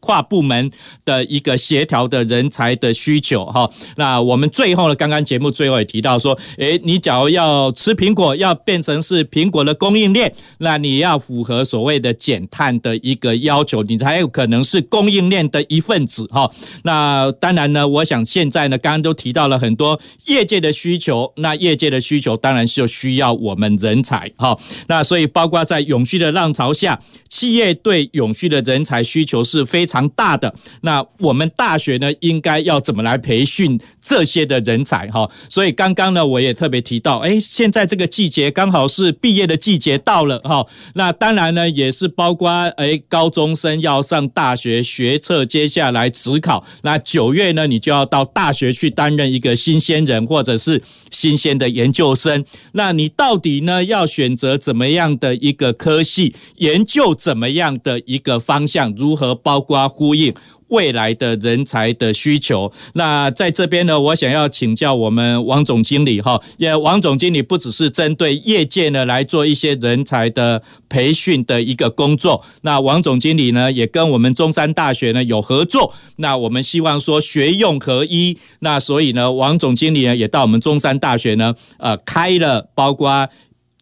[0.00, 0.70] 跨部门
[1.04, 16.50] 的一个协调的人才的需求哈，那我们最后呢，刚刚节目最后也提到说，诶，你假如要吃苹果，要变成是苹果的供应链，那你要符合所谓的减碳的一个要求，你才有可能是供应链的一份子哈。
[16.82, 24.58] 那当然呢，我想现在呢，刚刚都提到了很多业界的需求，那业界的需求当然就需要我们人才哈。
[24.88, 29.83] 那所以包括在永续的浪潮下，企业对永续的人才需求是非。
[29.84, 35.30] 非常大的，那我们大学呢，应该要怎么来培训这些的人才哈？
[35.48, 40.66] 所以刚刚呢，我也特别提到，哎，现在这个季节刚好是毕业的季节到了哈。
[40.94, 46.64] 那当然呢，也是包括哎，高中生要上大学学测，接下来职考。
[46.82, 52.44] 那九月呢，你就要到大学去担任一个新鲜人或者是新鲜的研究生。
[52.72, 59.74] 那你到底呢，要选择怎么样的一个科系，研究怎么样的一个方向，如何包括？
[59.94, 60.34] 呼应
[60.74, 62.72] 未来的人才的需求。
[62.94, 72.42] 那在这边呢，我想要请教我们王总经理哈，也王总经理不只是针对业界呢来做一些人才的培训的一个工作。
[72.62, 75.94] 那王总经理呢，也跟我们中山大学呢有合作。
[76.16, 78.36] 那我们希望说学用合一。
[78.58, 83.28] 那所以呢，王总经理呢也到我们中山大学呢，呃，开了包括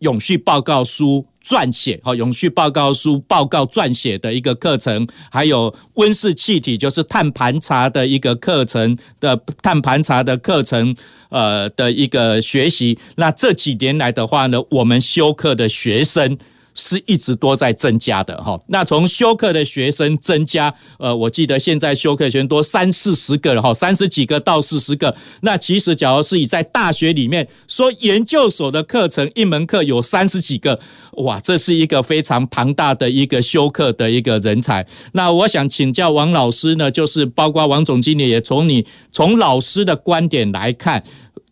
[0.00, 1.31] 永续报告书。
[1.44, 10.94] 撰写哈永续报告书报告撰写的一个课程，还有温室气体就是碳盘查的一个课程的碳盘查的课程，
[11.30, 12.98] 呃的一个学习。
[13.16, 16.38] 那这几年来的话呢，我们修课的学生。
[16.74, 25.14] 是一直都在增加的哈，那从修课的学生增加，呃，我记得现在修课学生多三四十个了哈，三十几个到四十个。
[25.42, 30.80] 那其实，假如是以在大学里面说研究所的课程，一门课有三十几个，
[31.18, 34.86] 哇，这是一个非常庞大的一个修课的一个人才。
[35.12, 41.02] 那我想请教王老师呢，就是包括王总经理，也从你从老师的观点来看，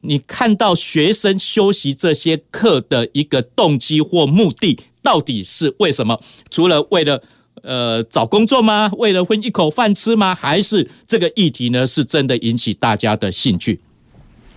[0.03, 4.79] 你看到学生修习这些课的一个动机或目的。
[5.03, 6.21] 到底是为什么？
[6.51, 7.23] 除了为了
[7.63, 8.91] 呃找工作吗？
[8.99, 10.35] 为了混一口饭吃吗？
[10.35, 11.87] 还是这个议题呢？
[11.87, 13.81] 是真的引起大家的兴趣？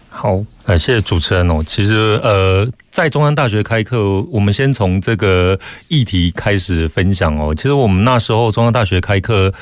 [0.09, 1.63] 好，感，谢主持人哦。
[1.65, 5.57] 其实呃，在中山大学开课，我们先从这个
[5.87, 7.55] 议题开始分享哦。
[7.55, 9.53] 其实我们那时候中山大学开课。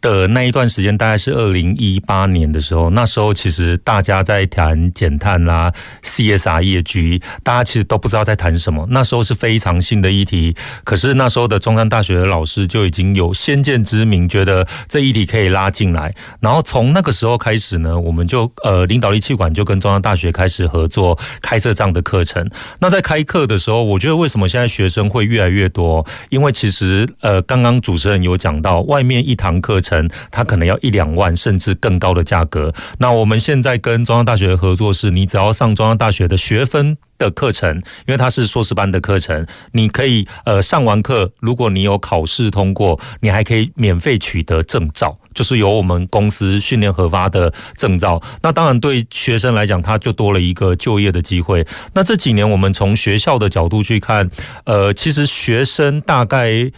[0.00, 5.72] 的那一段时间大概是二零一八年的时候，那时候其实大家在谈减碳啦、
[6.02, 8.86] CSR 业绩，大家其实都不知道在谈什么。
[8.90, 16.14] 那时候是非常新的议题，可是那时候的中山大学的老师就已经有先见之明，觉得这议题可以拉进来。
[16.40, 22.48] 然后从那个时候开始呢，我们就呃领导力气管就跟中山大学开始合作，开设这样的课程。
[22.78, 26.06] 那在开课的时候，我觉得为什么现在学生会越来越多？
[26.30, 29.89] 因为其实呃刚刚主持人有讲到，外面一堂课程。
[30.30, 32.72] 它可能要一两万甚至更高的价格。
[32.98, 37.76] 那我们现在跟中央大学的合作是，你只要上中央大学的学分的课程，
[38.06, 48.20] 因为它是硕士班的课程，你可以呃上完课，如果你有考试通过，你还可以免费取得证照，就是由我们公司训练核发的证照。
[48.42, 51.66] 那当然对学生来讲，他就多了一个就业的机会。
[51.94, 54.28] 那这几年我们从学校的角度去看，
[54.64, 56.70] 呃，其实学生大概。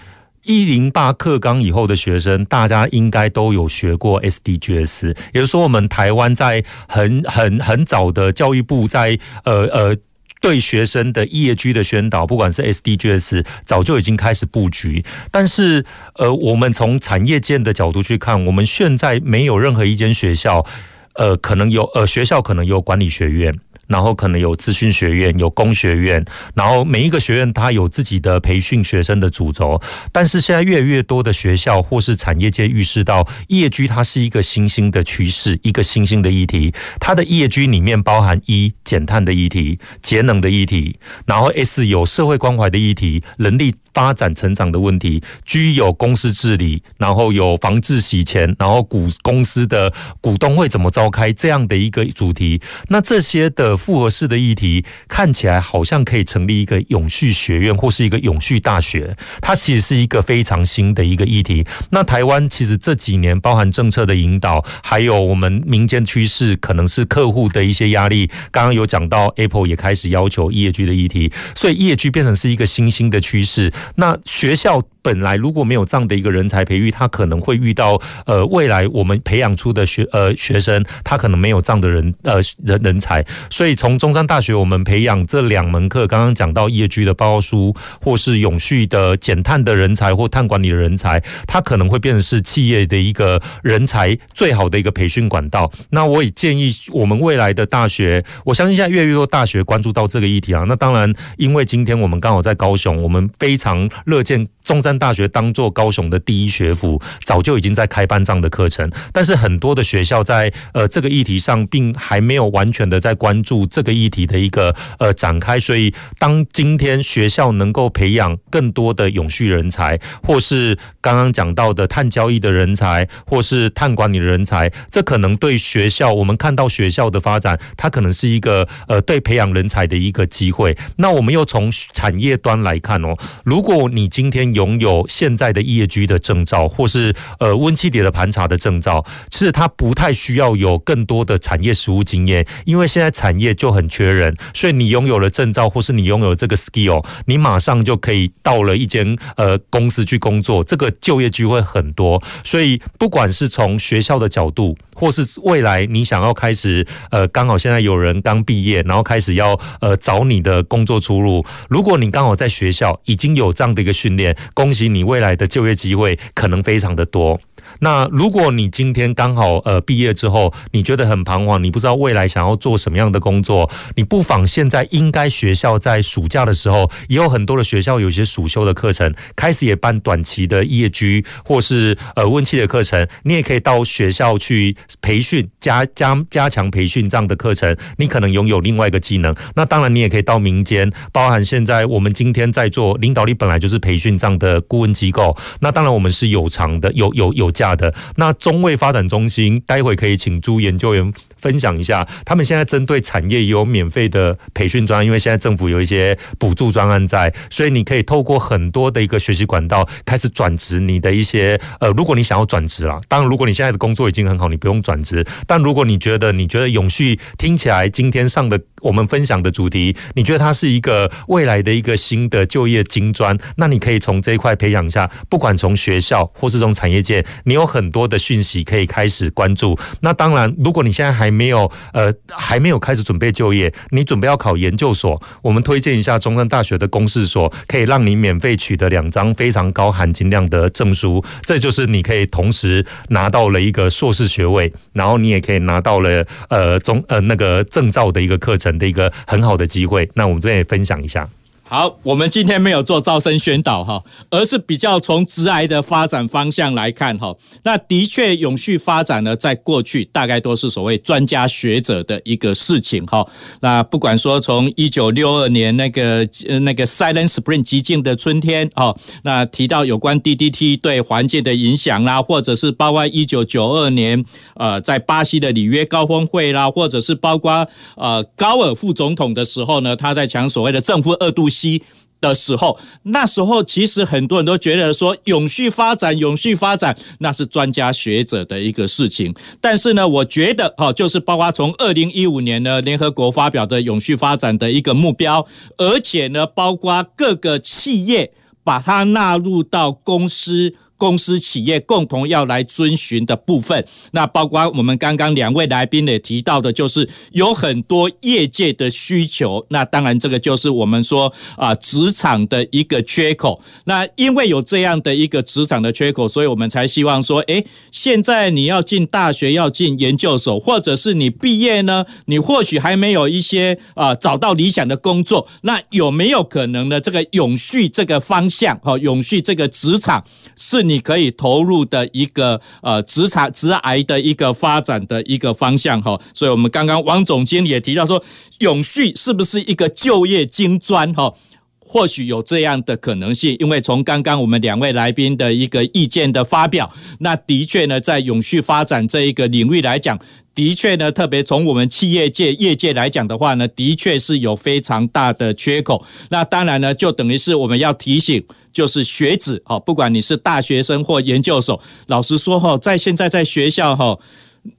[0.45, 9.97] 一零八课纲以后的学生，大家应该都有学过 SDGs，也就是说，我们台湾在很很很早的教育部在呃呃
[10.41, 15.05] 对学生的 ESG 的宣导，不管是 SDGs，早就已经开始布局。
[15.31, 15.85] 但是
[16.17, 20.67] 呃，我们从产业界的角度去看，我们现在没有任何一间学校，
[21.15, 23.55] 呃，可能有呃学校可能有管理学院。
[23.87, 26.25] 然后可能有资讯学院，有工学院，
[26.55, 29.81] 然后每一个学院它有自己的培训学生的主轴。
[30.11, 36.73] 但是现在越来越多的学校或是产业界预示到，ESG 它是一个新兴的趋势，一个新兴的议题。
[37.01, 52.61] 它的 ESG 里面包含一减碳的议题、节能的议题，然后 S 有社会关怀的议题、人力发展成长的问题，G 有公司治理，然后有防治洗钱，然后股公司的股东会怎么召开这样的一个主题。
[52.89, 53.72] 那这些的。
[53.77, 61.65] 复合式的议题看起来好像可以成立一个永续学院或是一个永续大学，它其实是一个非常新的一个议题。
[61.91, 68.31] 那台湾其实这几年包含政策的引导，还有我们民间趋势，可能是客户的一些压力。
[68.51, 73.73] 刚刚有讲到 Apple 也开始要求 ESG 的议题，所以 ESG 变成是一个新兴的趋势。
[73.97, 74.83] 那学校。
[75.03, 83.25] 本来如果没有这样的一个人才培育，他可能会遇到呃未来我们培养出的学呃学生，他可能没有这样的人呃人人才。
[83.51, 95.73] 所以从中山大学我们培养这两门课，刚刚讲到 ESG 的报告书，或是永续的减碳的人才或碳管理的人才，他可能会变成是企业的一个人才最好的一个培训管道。
[95.91, 100.65] 那我也建议我们未来的大学，我相信现在越来越多大学关注到这个议题啊。
[100.69, 104.92] 那当然，因为今天我们刚好在高雄，我们非常乐见中山。
[104.99, 108.91] 大学当做高雄的第一学府，早就已经在开办这样的课程。
[109.13, 115.61] 但是很多的学校在呃这个议题上，并还没有完全的在关注这个议题的一个呃展开。
[115.61, 130.77] 所以，当今天学校能够培养更多的永续人才，或是刚刚讲到的碳交易的人才，或是碳管理的人才，这可能对学校我们看到学校的发展，它可能是一个呃对培养人才的一个机会。
[130.97, 152.23] 那我们又从产业端来看哦，如果你今天拥有有现在的 ESG 的证照，或是呃温气碟的盘查的证照，其实它不太需要有更多的产业实务经验，因为现在产业就很缺人，所以你拥有了证照，或是你拥有这个 skill，你马上就可以到了一间呃公司去工作，这个就业机会很多。
[152.45, 164.37] 所以不管是从学校的角度，或是未来你想要开始呃刚好现在有人刚毕业，然后开始要呃找你的工作出路，如果你刚好在学校已经有这样的一个训练，
[164.73, 164.89] 恭喜。
[164.89, 167.39] 你未来的就业机会可能非常的多。
[167.83, 189.35] 那如果你今天刚好呃毕业之后，你觉得很彷徨，你不知道未来想要做什么样的工作，你不妨现在应该学校在暑假的时候也有很多的学校有些暑修的课程，开始也办短期的业居或是呃温期的课程，你也可以到学校去培训加加加强培训这样的课程，你可能拥有另外一个技能。
[189.57, 197.95] 那当然你也可以到民间，包含现在我们今天在做领导力本来就是培训这样的顾问机构，那当然我们是有偿的，有有有价的。
[198.17, 229.79] 那中卫发展中心待会可以请朱研究员分享一下，他们现在针对产业有免费的培训专案，因为现在政府有一些补助专案在，所以你可以透过很多的一个学习管道开始转职你的一些呃，如果你想要转职啦，当然如果你现在的工作已经很好，你不用转职，但如果你觉得你觉得永续听起来今天上的我们分享的主题，你觉得它是一个未来的一个新的就业金砖，那你可以从这一块培养一下，不管从学校或是从产业界，你有有很多的讯息可以开始关注。
[230.01, 250.11] 那当然，如果你现在还没有呃还没有开始准备就业，你准备要考研究所，我们推荐一下中山大学的公事所，可以让你免费取得两张非常高含金量的证书，这就是你可以同时拿到了一个硕士学位，然后你也可以拿到了呃中呃那个证照的一个课程的一个很好的机会。
[250.15, 251.29] 那我们这边也分享一下。
[251.65, 257.35] 好，我们今天没有做招生宣导哈，而是比较从直癌的发展方向来看哈。
[257.63, 263.27] 那的确，永续发展呢，在过去大概都是所谓专家学者的一个事情哈。
[263.61, 266.29] 那不管说从一九六二年那个
[266.61, 274.23] 那个 Silent Spring 极静的春天哦，那提到有关 DDT 对环境的影响啦，或者是包括一九九二年
[274.57, 281.83] 呃在巴西的里约高峰会啦，或者是包括呃高尔副总统的时候呢，他在讲所谓的政府二度机
[282.21, 289.35] 的时候，那时候其实很多人都觉得说永续发展，永续发展那是专家学者的一个事情。
[289.61, 295.47] 但是呢，我觉得哈，就是包括从二零一五年呢，联合国发表的永续发展的一个目标，
[295.77, 298.33] 而且呢，包括各个企业
[298.65, 300.75] 把它纳入到公司。
[301.03, 309.67] 公司企业共同要来遵循的部分，那包括我们刚刚两位来宾也提到的，就是有很多业界的需求。
[309.71, 313.61] 那当然，这个就是我们说啊，职场的一个缺口。
[313.87, 327.01] 那因为有这样的一个职场的缺口，所以我们才希望说，诶，现在你要进大学，要进研究所，或者是你毕业呢，你或许还没有一些啊找到理想的工作，那有没有可能呢？
[327.01, 330.25] 这个永续这个方向，哈，永续这个职场
[330.55, 330.92] 是你。
[330.93, 338.23] 你可以投入的一个呃职场职癌的一个发展的一个方向哈，所以我们刚刚王总经理也提到说，
[338.59, 341.33] 永续是不是一个就业金砖哈？
[341.79, 346.91] 或许有这样的可能性，因为从刚刚我们两位来宾的一个意见的发表，
[347.21, 350.19] 那的确呢，在永续发展这一个领域来讲，
[350.55, 356.05] 的确呢，特别从我们企业界业界来讲的话呢，的确是有非常大的缺口。
[356.31, 358.45] 那当然呢，就等于是我们要提醒。
[358.73, 364.19] 就是学子哦，不管你是大学生或研究所，老实说哈，在现在在学校哈，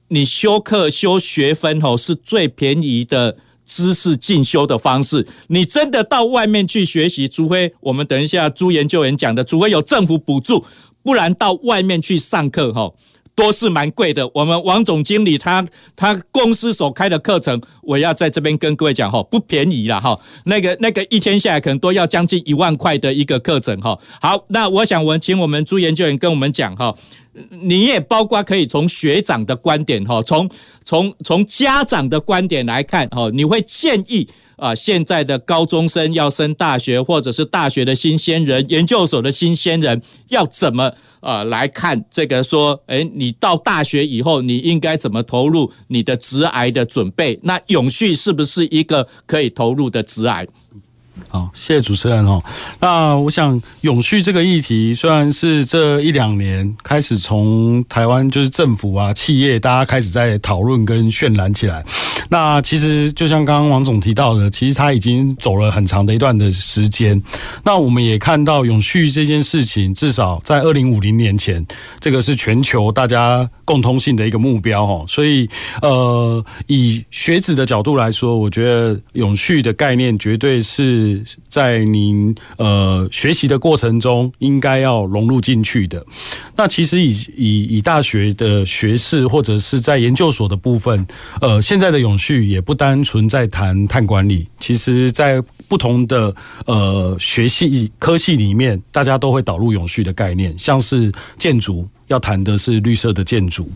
[0.08, 5.26] 你修课修学分哈是最便宜的知识进修的方式。
[5.46, 10.64] 你真的到外面去学习，除非我们等一下朱研究员讲的，除非有政府补助，
[11.02, 12.92] 不然到外面去上课哈。
[13.34, 14.30] 都是蛮贵的。
[14.34, 15.66] 我们王总经理他
[15.96, 20.18] 他公司所开的课程，我要在这边跟各位讲哈，不便宜啦哈。
[20.44, 23.98] 那个那个一天下来可能都要将近一万块的一个课程哈。
[24.20, 26.94] 好，那我想我请我们朱研究员跟我们讲哈，
[27.50, 30.48] 你也包括可以从学长的观点哈，从
[30.84, 34.28] 从从家长的观点来看哈，你会建议。
[34.56, 40.92] 啊，现在的高中生要升大学，或者是大学的新鲜人、研究所的新鲜人，要怎么
[41.24, 42.42] 呃来看这个？
[42.42, 47.40] 说，诶，你到大学以后，你应该怎么投入你的职癌的准备？
[47.42, 50.46] 那永续是不是一个可以投入的职癌？
[51.28, 52.42] 好，谢谢主持人哦。
[52.80, 61.84] 那我想，永续这个议题，虽然是这一两年开始从台湾就是政府啊、企业大家开始在讨论跟渲染起来。
[62.30, 67.20] 那其实就像刚刚王总提到的，其实他已经走了很长的一段的时间。
[67.62, 71.64] 那我们也看到永续这件事情，至少在二零五零年前，
[72.00, 75.04] 这个是全球大家共通性的一个目标哦。
[75.06, 75.48] 所以，
[75.82, 81.03] 呃，以学子的角度来说，我觉得永续的概念绝对是。
[81.48, 86.04] 在您呃学习的过程中，应该要融入进去的。
[86.56, 91.06] 那其实以以以大学的学士或者是在研究所的部分，
[91.40, 96.34] 呃，现在的永续也不单纯在谈碳管理，其实在不同的
[96.66, 101.88] 呃学系科系里面，大家都会导入永续的概念，像是建筑。
[102.08, 103.68] 要谈的是绿色的建筑。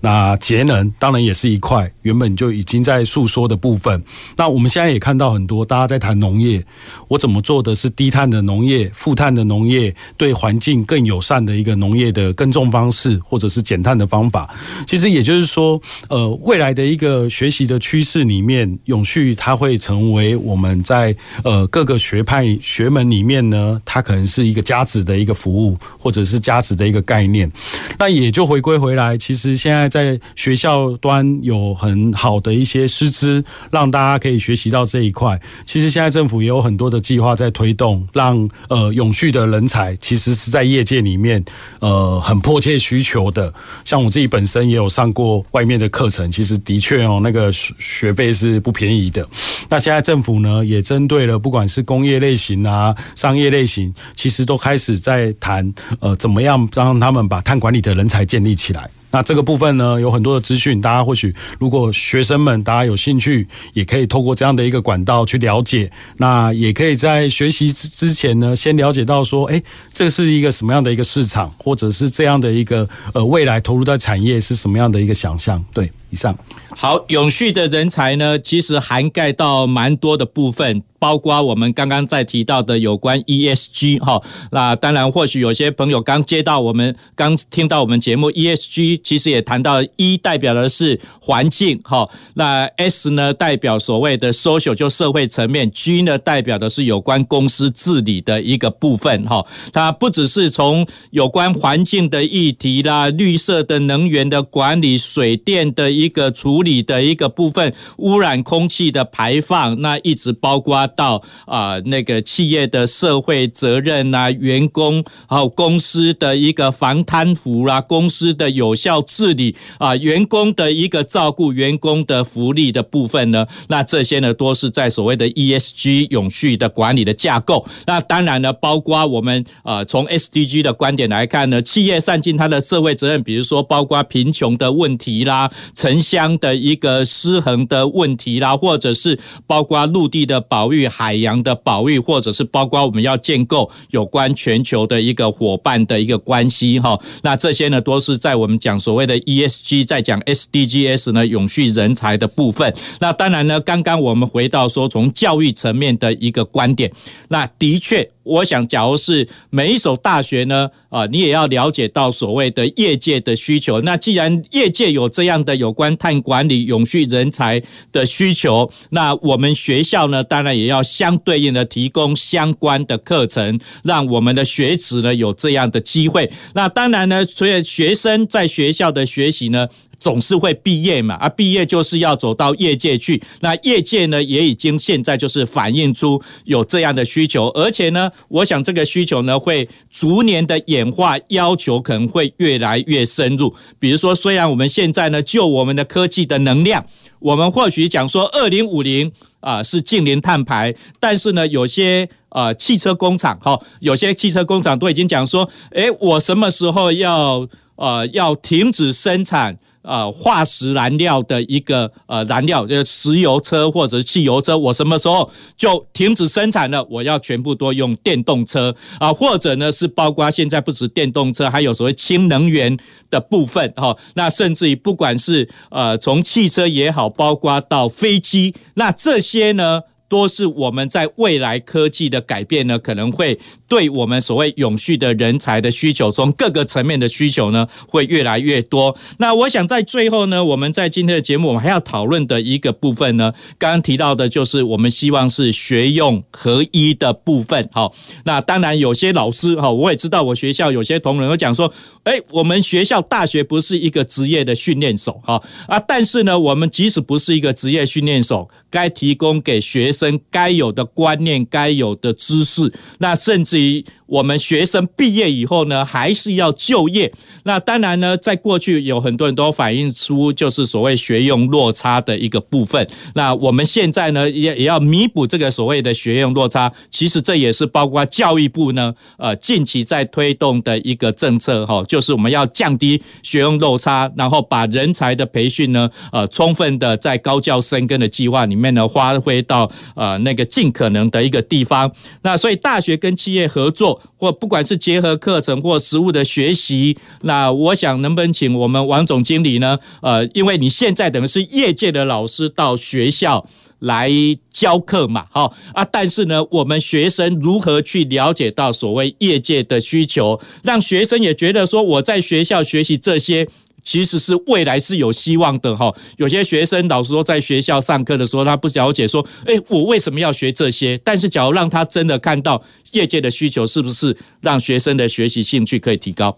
[0.00, 4.02] 那节能当然也是一块，原本就已经在诉说的部分。
[4.36, 6.64] 那我们现在也看到很多大家在谈农业，
[7.08, 14.52] 我怎么做的是低碳的农业、负碳的农业，对环境更友善的一个农业的耕种方式，或者是减碳的方法。
[14.86, 21.14] 其实也就是说，呃，未来的一个学习的趋势里面，永续它会成为我们在
[21.44, 27.50] 呃各个学派学门里面呢，它可能是一个加值的一个服务，或者是加值的一个概念。
[27.98, 35.40] 那也就回归回来，其实现在在学校端有很好的一些师资，让大家可以学习到这一块。
[35.64, 41.44] 其实现在政府也有很多的计划在推动，让呃永续的人才，其实是在业界里面
[41.80, 43.52] 呃很迫切需求的。
[43.84, 49.26] 像我自己本身也有上过外面的课程，其实的确哦，那个学费是不便宜的。
[49.68, 58.88] 那现在政府呢，也针对了不管是工业类型啊、商业类型，其实都开始在谈呃怎么样让他们把碳管管理的人才建立起来。
[59.10, 65.90] 那这个部分呢，有很多的资讯，大家或许如果学生们大家有兴趣，也可以透过这样的一个管道去了解。
[66.18, 69.60] 那也可以在学习之之前呢，先了解到说，诶，
[69.92, 75.64] 这是一个什么样的一个市场，或者是这样的一个呃未来投入在产业是什么样的一个想象？
[75.72, 76.36] 对，上。
[76.74, 80.82] 好，永续的人才呢，其实涵盖到蛮多的部分。
[80.98, 110.86] 包括我们刚刚在提到的有关 ESG 哈，那当然或许有些朋友刚接到我们刚听到我们节目 ESG，其实也谈到 E 代表的是环境哈，那 S 呢代表所谓的 social 就社会层面，G 呢代表的是有关公司治理的一个部分哈，它不只是从有关环境的议题啦、绿色的能源的管理、水电的一一个处理的一个部分、污染空气的排放，那一直包括。
[110.96, 127.66] 到啊，那个企业的社会责任啊，员工还有公司的一个防贪腐啦，公司的有效治理啊，员工的一个照顾，员工的福利的部分呢，那这些呢都是在所谓的 ESG 永续的管理的架构。
[127.86, 135.50] 那当然呢，包括我们啊，从 SDG 的观点来看呢，企业善尽它的社会责任，比如说包括贫穷的问题啦，
[135.86, 139.16] 城乡的一个失衡的问题啦，或者是
[139.46, 140.86] 包括陆地的保育。
[140.96, 152.74] 海洋的保育，或者是包括我们要建构有关全球的一个伙伴的一个关系哈，那这些呢都是在我们讲所谓的 ESG，在讲 SDGs 呢永续人才的部分。
[153.00, 156.90] 那当然呢，刚刚我们回到说从教育层面的一个观点，
[157.28, 158.10] 那的确。
[158.26, 163.82] 我想，假如是每一所大学呢，啊，你也要了解到所谓的业界的需求。
[163.82, 176.32] 那既然业界有这样的有关碳管理、永续人才的需求，那我们学校呢，当然也要相对应的提供相关的课程，让我们的学子呢有这样的机会。
[176.54, 179.68] 那当然呢，所以学生在学校的学习呢。
[179.98, 183.22] 总是会毕业嘛，啊，毕业就是要走到业界去。
[183.40, 193.54] 那业界呢，也已经现在就是反映出有这样的需求，而且呢，我想这个需求呢会逐年的演化，要求可能会越来越深入。
[193.78, 196.86] 比如说，虽然我们现在呢，就我们的科技的能量，
[197.18, 209.58] 我们或许讲说二零五零啊是净零碳排，但是呢，有些呃汽车工厂哈，有些汽车工厂都已经讲说，诶，我什么时候要呃要停止生产？
[209.86, 216.84] 呃，化石燃料的一个呃燃料，就是石油车或者汽油车，我什么时候就停止生产了？
[216.90, 222.76] 我要全部都用电动车啊，或者呢是包括现在不止电动车，还有所谓氢能源
[223.08, 223.96] 的部分哈。
[224.14, 229.82] 那甚至于不管是呃从汽车也好，包括到飞机，那这些呢？
[230.08, 233.38] 多是我们在未来科技的改变呢，可能会
[233.68, 238.96] 对我们所谓永续的人才的需求中各个层面的需求呢，会越来越多。
[239.18, 247.68] 那我想在最后呢，我们在今天的节目，我们还要讨论的一个部分呢，刚刚提到的就是我们希望是学用合一的部分。
[247.72, 247.94] 好，
[248.24, 251.72] 那当然有些老师哈，我也知道我学校有些同仁会讲说，
[252.06, 263.84] 哎，我们学校大学不是一个职业的训练手哈啊，但是呢，我们即使不是一个职业训练手，该提供给学生该有的观念、该有的知识，那甚至于。
[264.06, 267.12] 我们学生毕业以后呢，还是要就业。
[267.44, 272.86] 那当然呢，在过去有很多人都反映出，就是所谓学用落差的一个部分。
[273.14, 276.72] 那我们现在呢，也也要弥补这个所谓的学用落差。
[276.90, 291.90] 其实这也是包括教育部呢，呃，近期在推动的一个政策哈，就是我们要降低学用落差，然后把人才的培训呢，呃，充分的在高教深耕的计划里面呢，发挥到呃那个尽可能的一个地方。
[292.22, 293.95] 那所以大学跟企业合作。
[294.16, 299.78] 或不管是结合课程或实物的学习，那我想能不能请我们王总经理呢？
[300.02, 303.46] 呃，因为你现在等于是业界的老师到学校
[303.78, 304.10] 来
[304.50, 313.48] 教课嘛，好啊，但是呢，我们学生如何去了解到所谓业界的需求，让学生也觉得说我在学校学习这些。
[313.86, 315.94] 其实是未来是有希望的哈。
[316.16, 320.98] 有些学生老师说，在学校上课的时候，他不了解说，哎，我为什么要学这些？
[321.04, 326.36] 但是，假如让他真的看到业界的需求，是不是让学生的学习兴趣可以提高？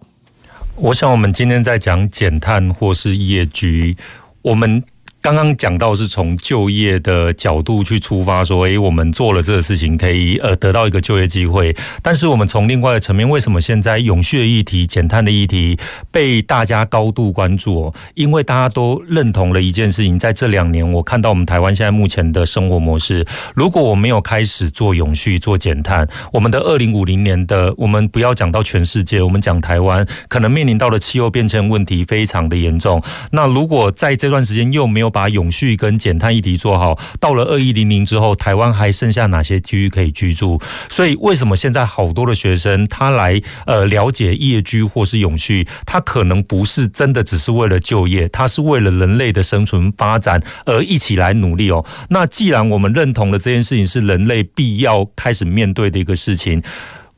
[0.76, 3.96] 我想，我们今天在讲减碳或是业局
[4.42, 4.84] 我们。
[5.20, 11.74] 刚刚讲到是从就业的角度去出发，说，诶，我们做了这个事情，可以呃得到一个就业机会。
[12.02, 15.76] 但是我们从另外的层面，为什么现在永续的议题、减碳的议题
[16.10, 17.92] 被大家高度关注？
[18.14, 33.02] 因为大家都认同了一件事情，在这两年，我看到我们台湾现在目前的生活模式，如果我没有开始做永续、做减碳，我们的二零五零年的，我们不要讲到全世界，我们讲台湾，可能面临到的气候变迁问题非常的严重。
[33.32, 40.60] 那如果在这段时间又没有把永续跟减碳议题做好，到了二一零零之后，台湾还剩下哪些区域可以居住？
[40.88, 51.84] 所以为什么现在好多的学生他来呃了解业居或是永续，他可能不是真的只是为了就业，他是为了人类的生存发展而一起来努力哦。
[52.10, 56.62] 那既然我们认同了这件事情是人类必要开始面对的一个事情。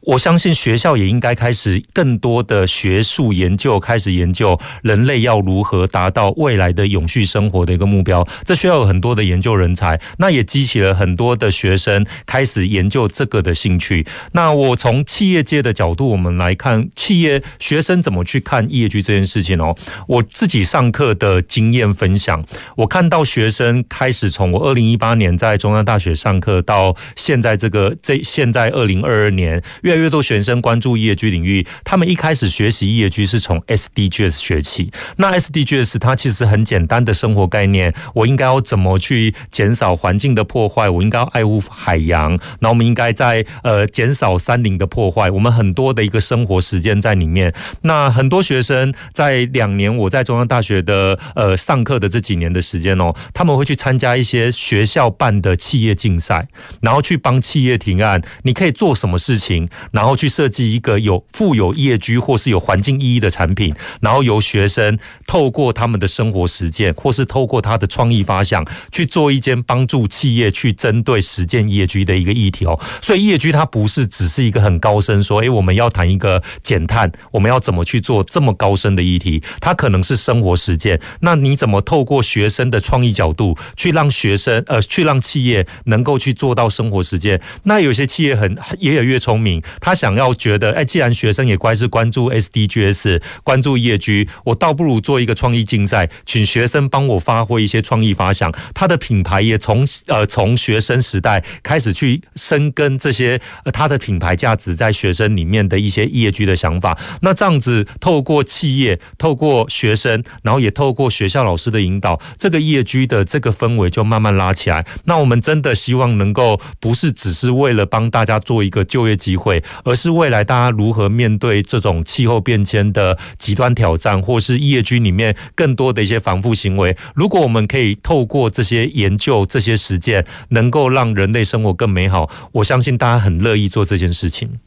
[0.02, 8.26] 我相信学校也应该开始更多的学术研究，开始研究人类要如何达到未来的永续生活的一个目标。
[8.44, 14.06] 这需要有很多的研究人才，那也激起了很多的学生开始研究这个的兴趣。
[14.32, 19.76] 那我从企业界的角度，我们来看企业学生怎么去看 ESG 这件事情哦。
[20.08, 22.42] 我自己上课的经验分享，
[22.76, 29.62] 我看到学生开始从我二零一八年在中央大学上课到现在这个这现在二零二二年。
[29.90, 34.92] 越来越多学生关注 ESG 领域，他们一开始学习 ESG 是从 SDGs 学起。
[35.16, 40.88] 那 SDGs 它其实很简单的生活概念，我应该要怎么去减少环境的破坏？
[40.88, 45.28] 我应该要爱护海洋，那我们应该在呃减少山林的破坏。
[45.28, 47.52] 我们很多的一个生活实践在里面。
[47.82, 56.46] 那很多学生在两年我在中央大学的呃上课的这几年的时间哦，他们会去参加一些学校办的企业竞赛，
[56.80, 59.68] 然后去帮企业提案，你可以做什么事情？
[59.92, 72.78] 然后去设计一个有富有业居或是有环境意义的产品，然后由学生透过他们的生活实践，或是透过他的创意发想，去做一件帮助企业去针对实践业居的一个议题哦。
[73.02, 79.42] 所以业居它不是只是一个很高深说，诶，我们要谈一个减碳，我们要怎么去做这么高深的议题？
[79.60, 81.00] 它可能是生活实践。
[81.20, 87.40] 那你怎么透过学生的创意角度，去让学生呃，去让企业能够去做到生活实践？
[87.64, 89.62] 那有些企业很也有越聪明。
[89.80, 98.52] 他想要觉得，哎，既然学生也关是关注 SDGs，关注业居，我倒不如做一个创意竞赛，请学生帮我发挥一些创意发想。
[98.74, 106.98] 他的品牌也从呃从学生时代开始去深耕这些，呃，他的品牌价值在学生里面的一些业居的想法。
[107.22, 114.86] 那这样子，透过企业，透过学生，然后也透过学校老师的引导，这个业居的这个氛围就慢慢拉起来。
[115.04, 119.59] 那我们真的希望能够不是只是为了帮大家做一个就业机会。
[119.84, 126.96] 而是未来大家如何面对这种气候变迁的极端挑战，或是业居里面更多的一些防护行为。
[127.14, 134.60] 如果我们可以透过这些研究、这些实践，能够让人类生活更美好，我相信大家很乐意做这件事情。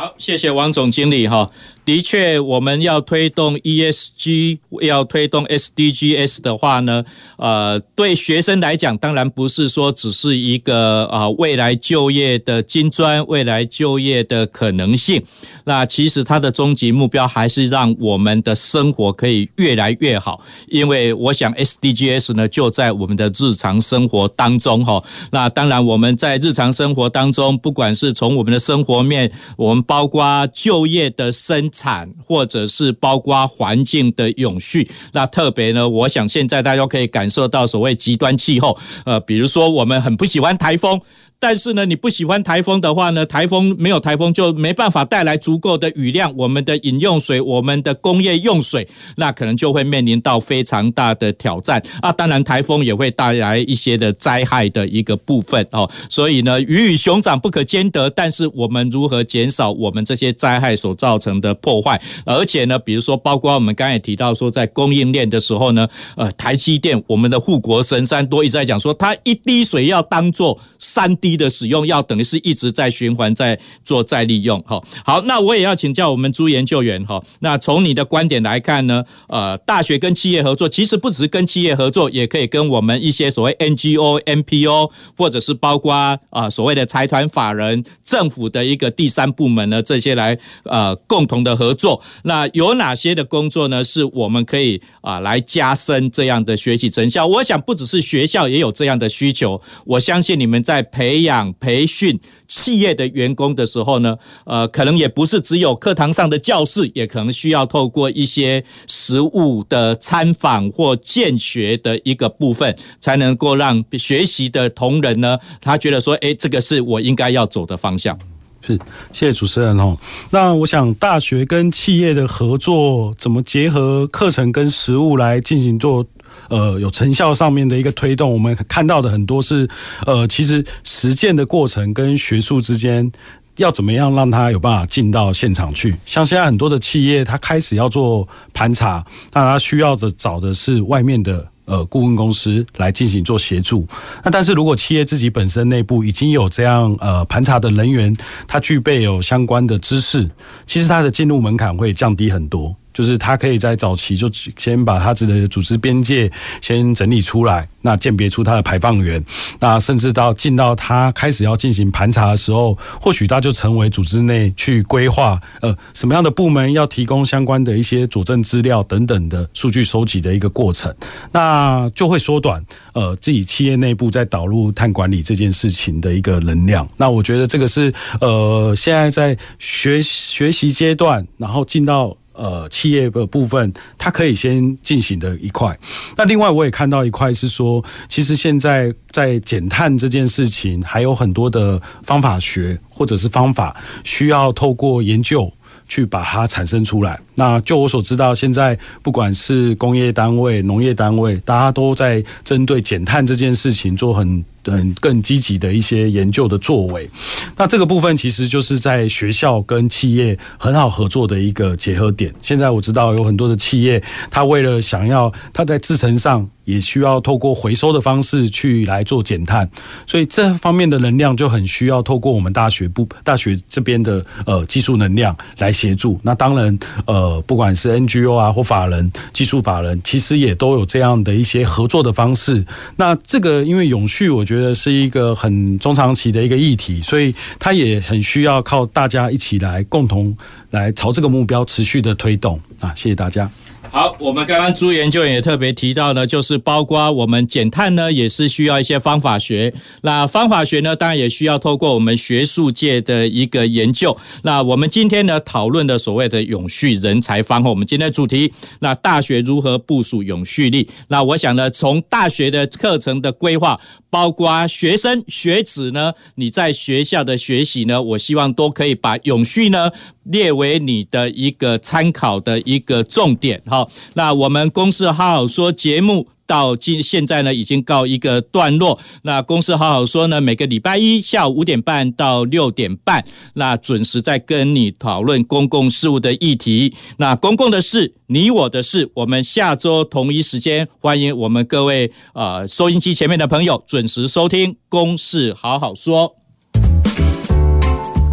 [0.00, 1.50] 好，谢谢王总经理哈。
[1.84, 7.04] 的确，我们要推动 ESG，要推动 SDGs 的话呢，
[7.36, 15.22] 呃，对学生来讲，当然不是说只是一个啊未来就业的金砖，未来就业的可能性。
[15.64, 20.40] 那其实它的终极目标还是让我们的生活可以越来越好。
[20.68, 25.02] 因为我想 SDGs 呢就在我们的日常生活当中哈。
[25.32, 41.00] 那当然我们在日常生活当中，不管是从我们的生活面，我们包括就业的生产或者是包括环境的永续，那特别呢，我想现在大家可以感受到所谓极端气候，呃，比如说我们很不喜欢台风。
[41.42, 48.86] 但是呢，你不喜欢台风的话呢，台风没有台风就没办法带来足够的雨量，我们的饮用水、我们的工业用水，
[49.16, 52.12] 那可能就会面临到非常大的挑战啊。
[52.12, 55.90] 当然，台风也会带来一些的灾害的一个部分哦。
[56.10, 58.10] 所以呢，鱼与熊掌不可兼得。
[58.10, 61.98] 但是我们如何减少我们这些灾害所造成的破坏？
[62.26, 65.88] 而且呢，比如说，包括我们刚才提到说，在供应链的时候呢，
[66.18, 71.29] 呃，台积电，我们的护国神山，多一直在讲说，它一滴水要当做三滴。
[71.30, 74.60] 利的使用，要等于是一直在循环，在做再利用。
[74.62, 77.22] 哈，好，那我也要请教我们朱研究员哈。
[77.40, 85.92] 那从你的观点来看呢，呃，大学跟企业合作，其实不只是跟企业合作，也可以跟我们一些所谓 NGO、NPO，或者是包括
[86.30, 92.02] 啊、所谓的财团法人、政府的一个第三部门呢，这些来呃共同的合作。
[92.24, 93.84] 那有哪些的工作呢？
[93.90, 97.26] 是我们可以啊、来加深这样的学习成效？
[97.26, 99.60] 我想不只是学校也有这样的需求。
[99.84, 118.18] 我相信你们在培养、培训企业的员工的时候呢，呃，可能也不是只有课堂上的教室，也可能需要透过一些实物的参访或见学的一个部分，才能够让学习的同仁呢，他觉得说，哎，这个是我应该要走的方向。
[118.62, 118.76] 是，
[119.10, 119.96] 谢谢主持人哦。
[120.30, 126.04] 那我想，大学跟企业的合作，怎么结合课程跟实物来进行做？
[126.48, 129.68] 呃，有成效上面的一个推动，我们看到的很多是，
[130.06, 133.10] 呃，其实实践的过程跟学术之间
[133.56, 135.94] 要怎么样让它有办法进到现场去。
[136.06, 143.86] 像现在很多的企业，它开始要做盘查，那它需要的找的是外面的呃顾问公司来进行做协助。
[144.24, 148.16] 那但是如果企业自己本身内部已经有这样呃盘查的人员，
[148.48, 150.28] 他具备有相关的知识，
[150.66, 152.74] 其实它的进入门槛会降低很多。
[152.92, 156.30] 就是他可以在早期就先把他自己的组织边界
[156.60, 159.24] 先整理出来，那鉴别出他的排放源，
[159.58, 170.94] 那甚至到进到他开始要进行盘查的时候，或许他就成为组织内去规划呃什么样的部门要提供相关的一些佐证资料等等的数据收集的一个过程，
[171.32, 176.88] 那就会缩短呃自己企业内部在导入碳管理这件事情的一个能量。
[176.96, 182.16] 那我觉得这个是呃现在在学学习阶段，然后进到。
[182.40, 185.78] 呃，企业的部分，它可以先进行的一块。
[186.16, 195.52] 那另外，我也看到一块是说，其实现在在减碳这件事情，还有很多的方法学或者是方法，需要透过研究
[195.86, 197.20] 去把它产生出来。
[197.40, 204.44] 那就我所知道，现在不管是工业单位、农业单位，大家都在针对减碳这件事情做很。
[204.66, 207.08] 很更积极的一些研究的作为，
[207.56, 212.30] 那这个部分其实就是在学校跟企业很好合作的一个结合点。
[212.42, 219.68] 现在我知道有很多的企业，他为了想要他在制程上也需要透过回收的方式去来做减碳，
[220.06, 226.20] 所以这方面的能量就很需要透过我们大学部大学这边的呃技术能量来协助。
[226.22, 232.62] 那当然呃不管是 NGO 啊或法人技术法人，其实也都有这样的一些合作的方式。
[232.96, 234.44] 那这个因为永续，我。
[234.50, 240.36] 觉得是一个很中长期的一个议题，所以它也很需要靠大家一起来共同
[240.70, 242.92] 来朝这个目标持续的推动啊！
[242.96, 243.48] 谢谢大家。
[243.88, 249.74] 好，我们刚刚朱研究员也特别提到呢，就是包括我们减碳呢，也是需要一些方法学。
[250.02, 254.16] 那方法学呢，当然也需要透过我们学术界的一个研究。
[254.42, 260.88] 那我们今天呢，讨论的所谓的永续人才方，我们今天的主题，那大学如何部署永续力？
[261.08, 263.80] 那我想呢，从大学的课程的规划，
[264.10, 269.90] 包括学生学子呢，你在学校的学习呢，我希望都可以把永续呢
[270.24, 273.62] 列为你的一个参考的一个重点。
[273.66, 273.86] 哈。
[274.14, 278.98] 那我们公司好好说节目到今现在呢，已经告一个段落。
[279.22, 283.24] 那公司好好说呢，每个礼拜一下午五点半到六点半，
[283.54, 286.92] 那准时在跟你讨论公共事务的议题。
[287.18, 296.39] 那公共的事，你我的事，我们下周同一时间，欢迎我们各位呃收音机前面的朋友准时收听公事好好说。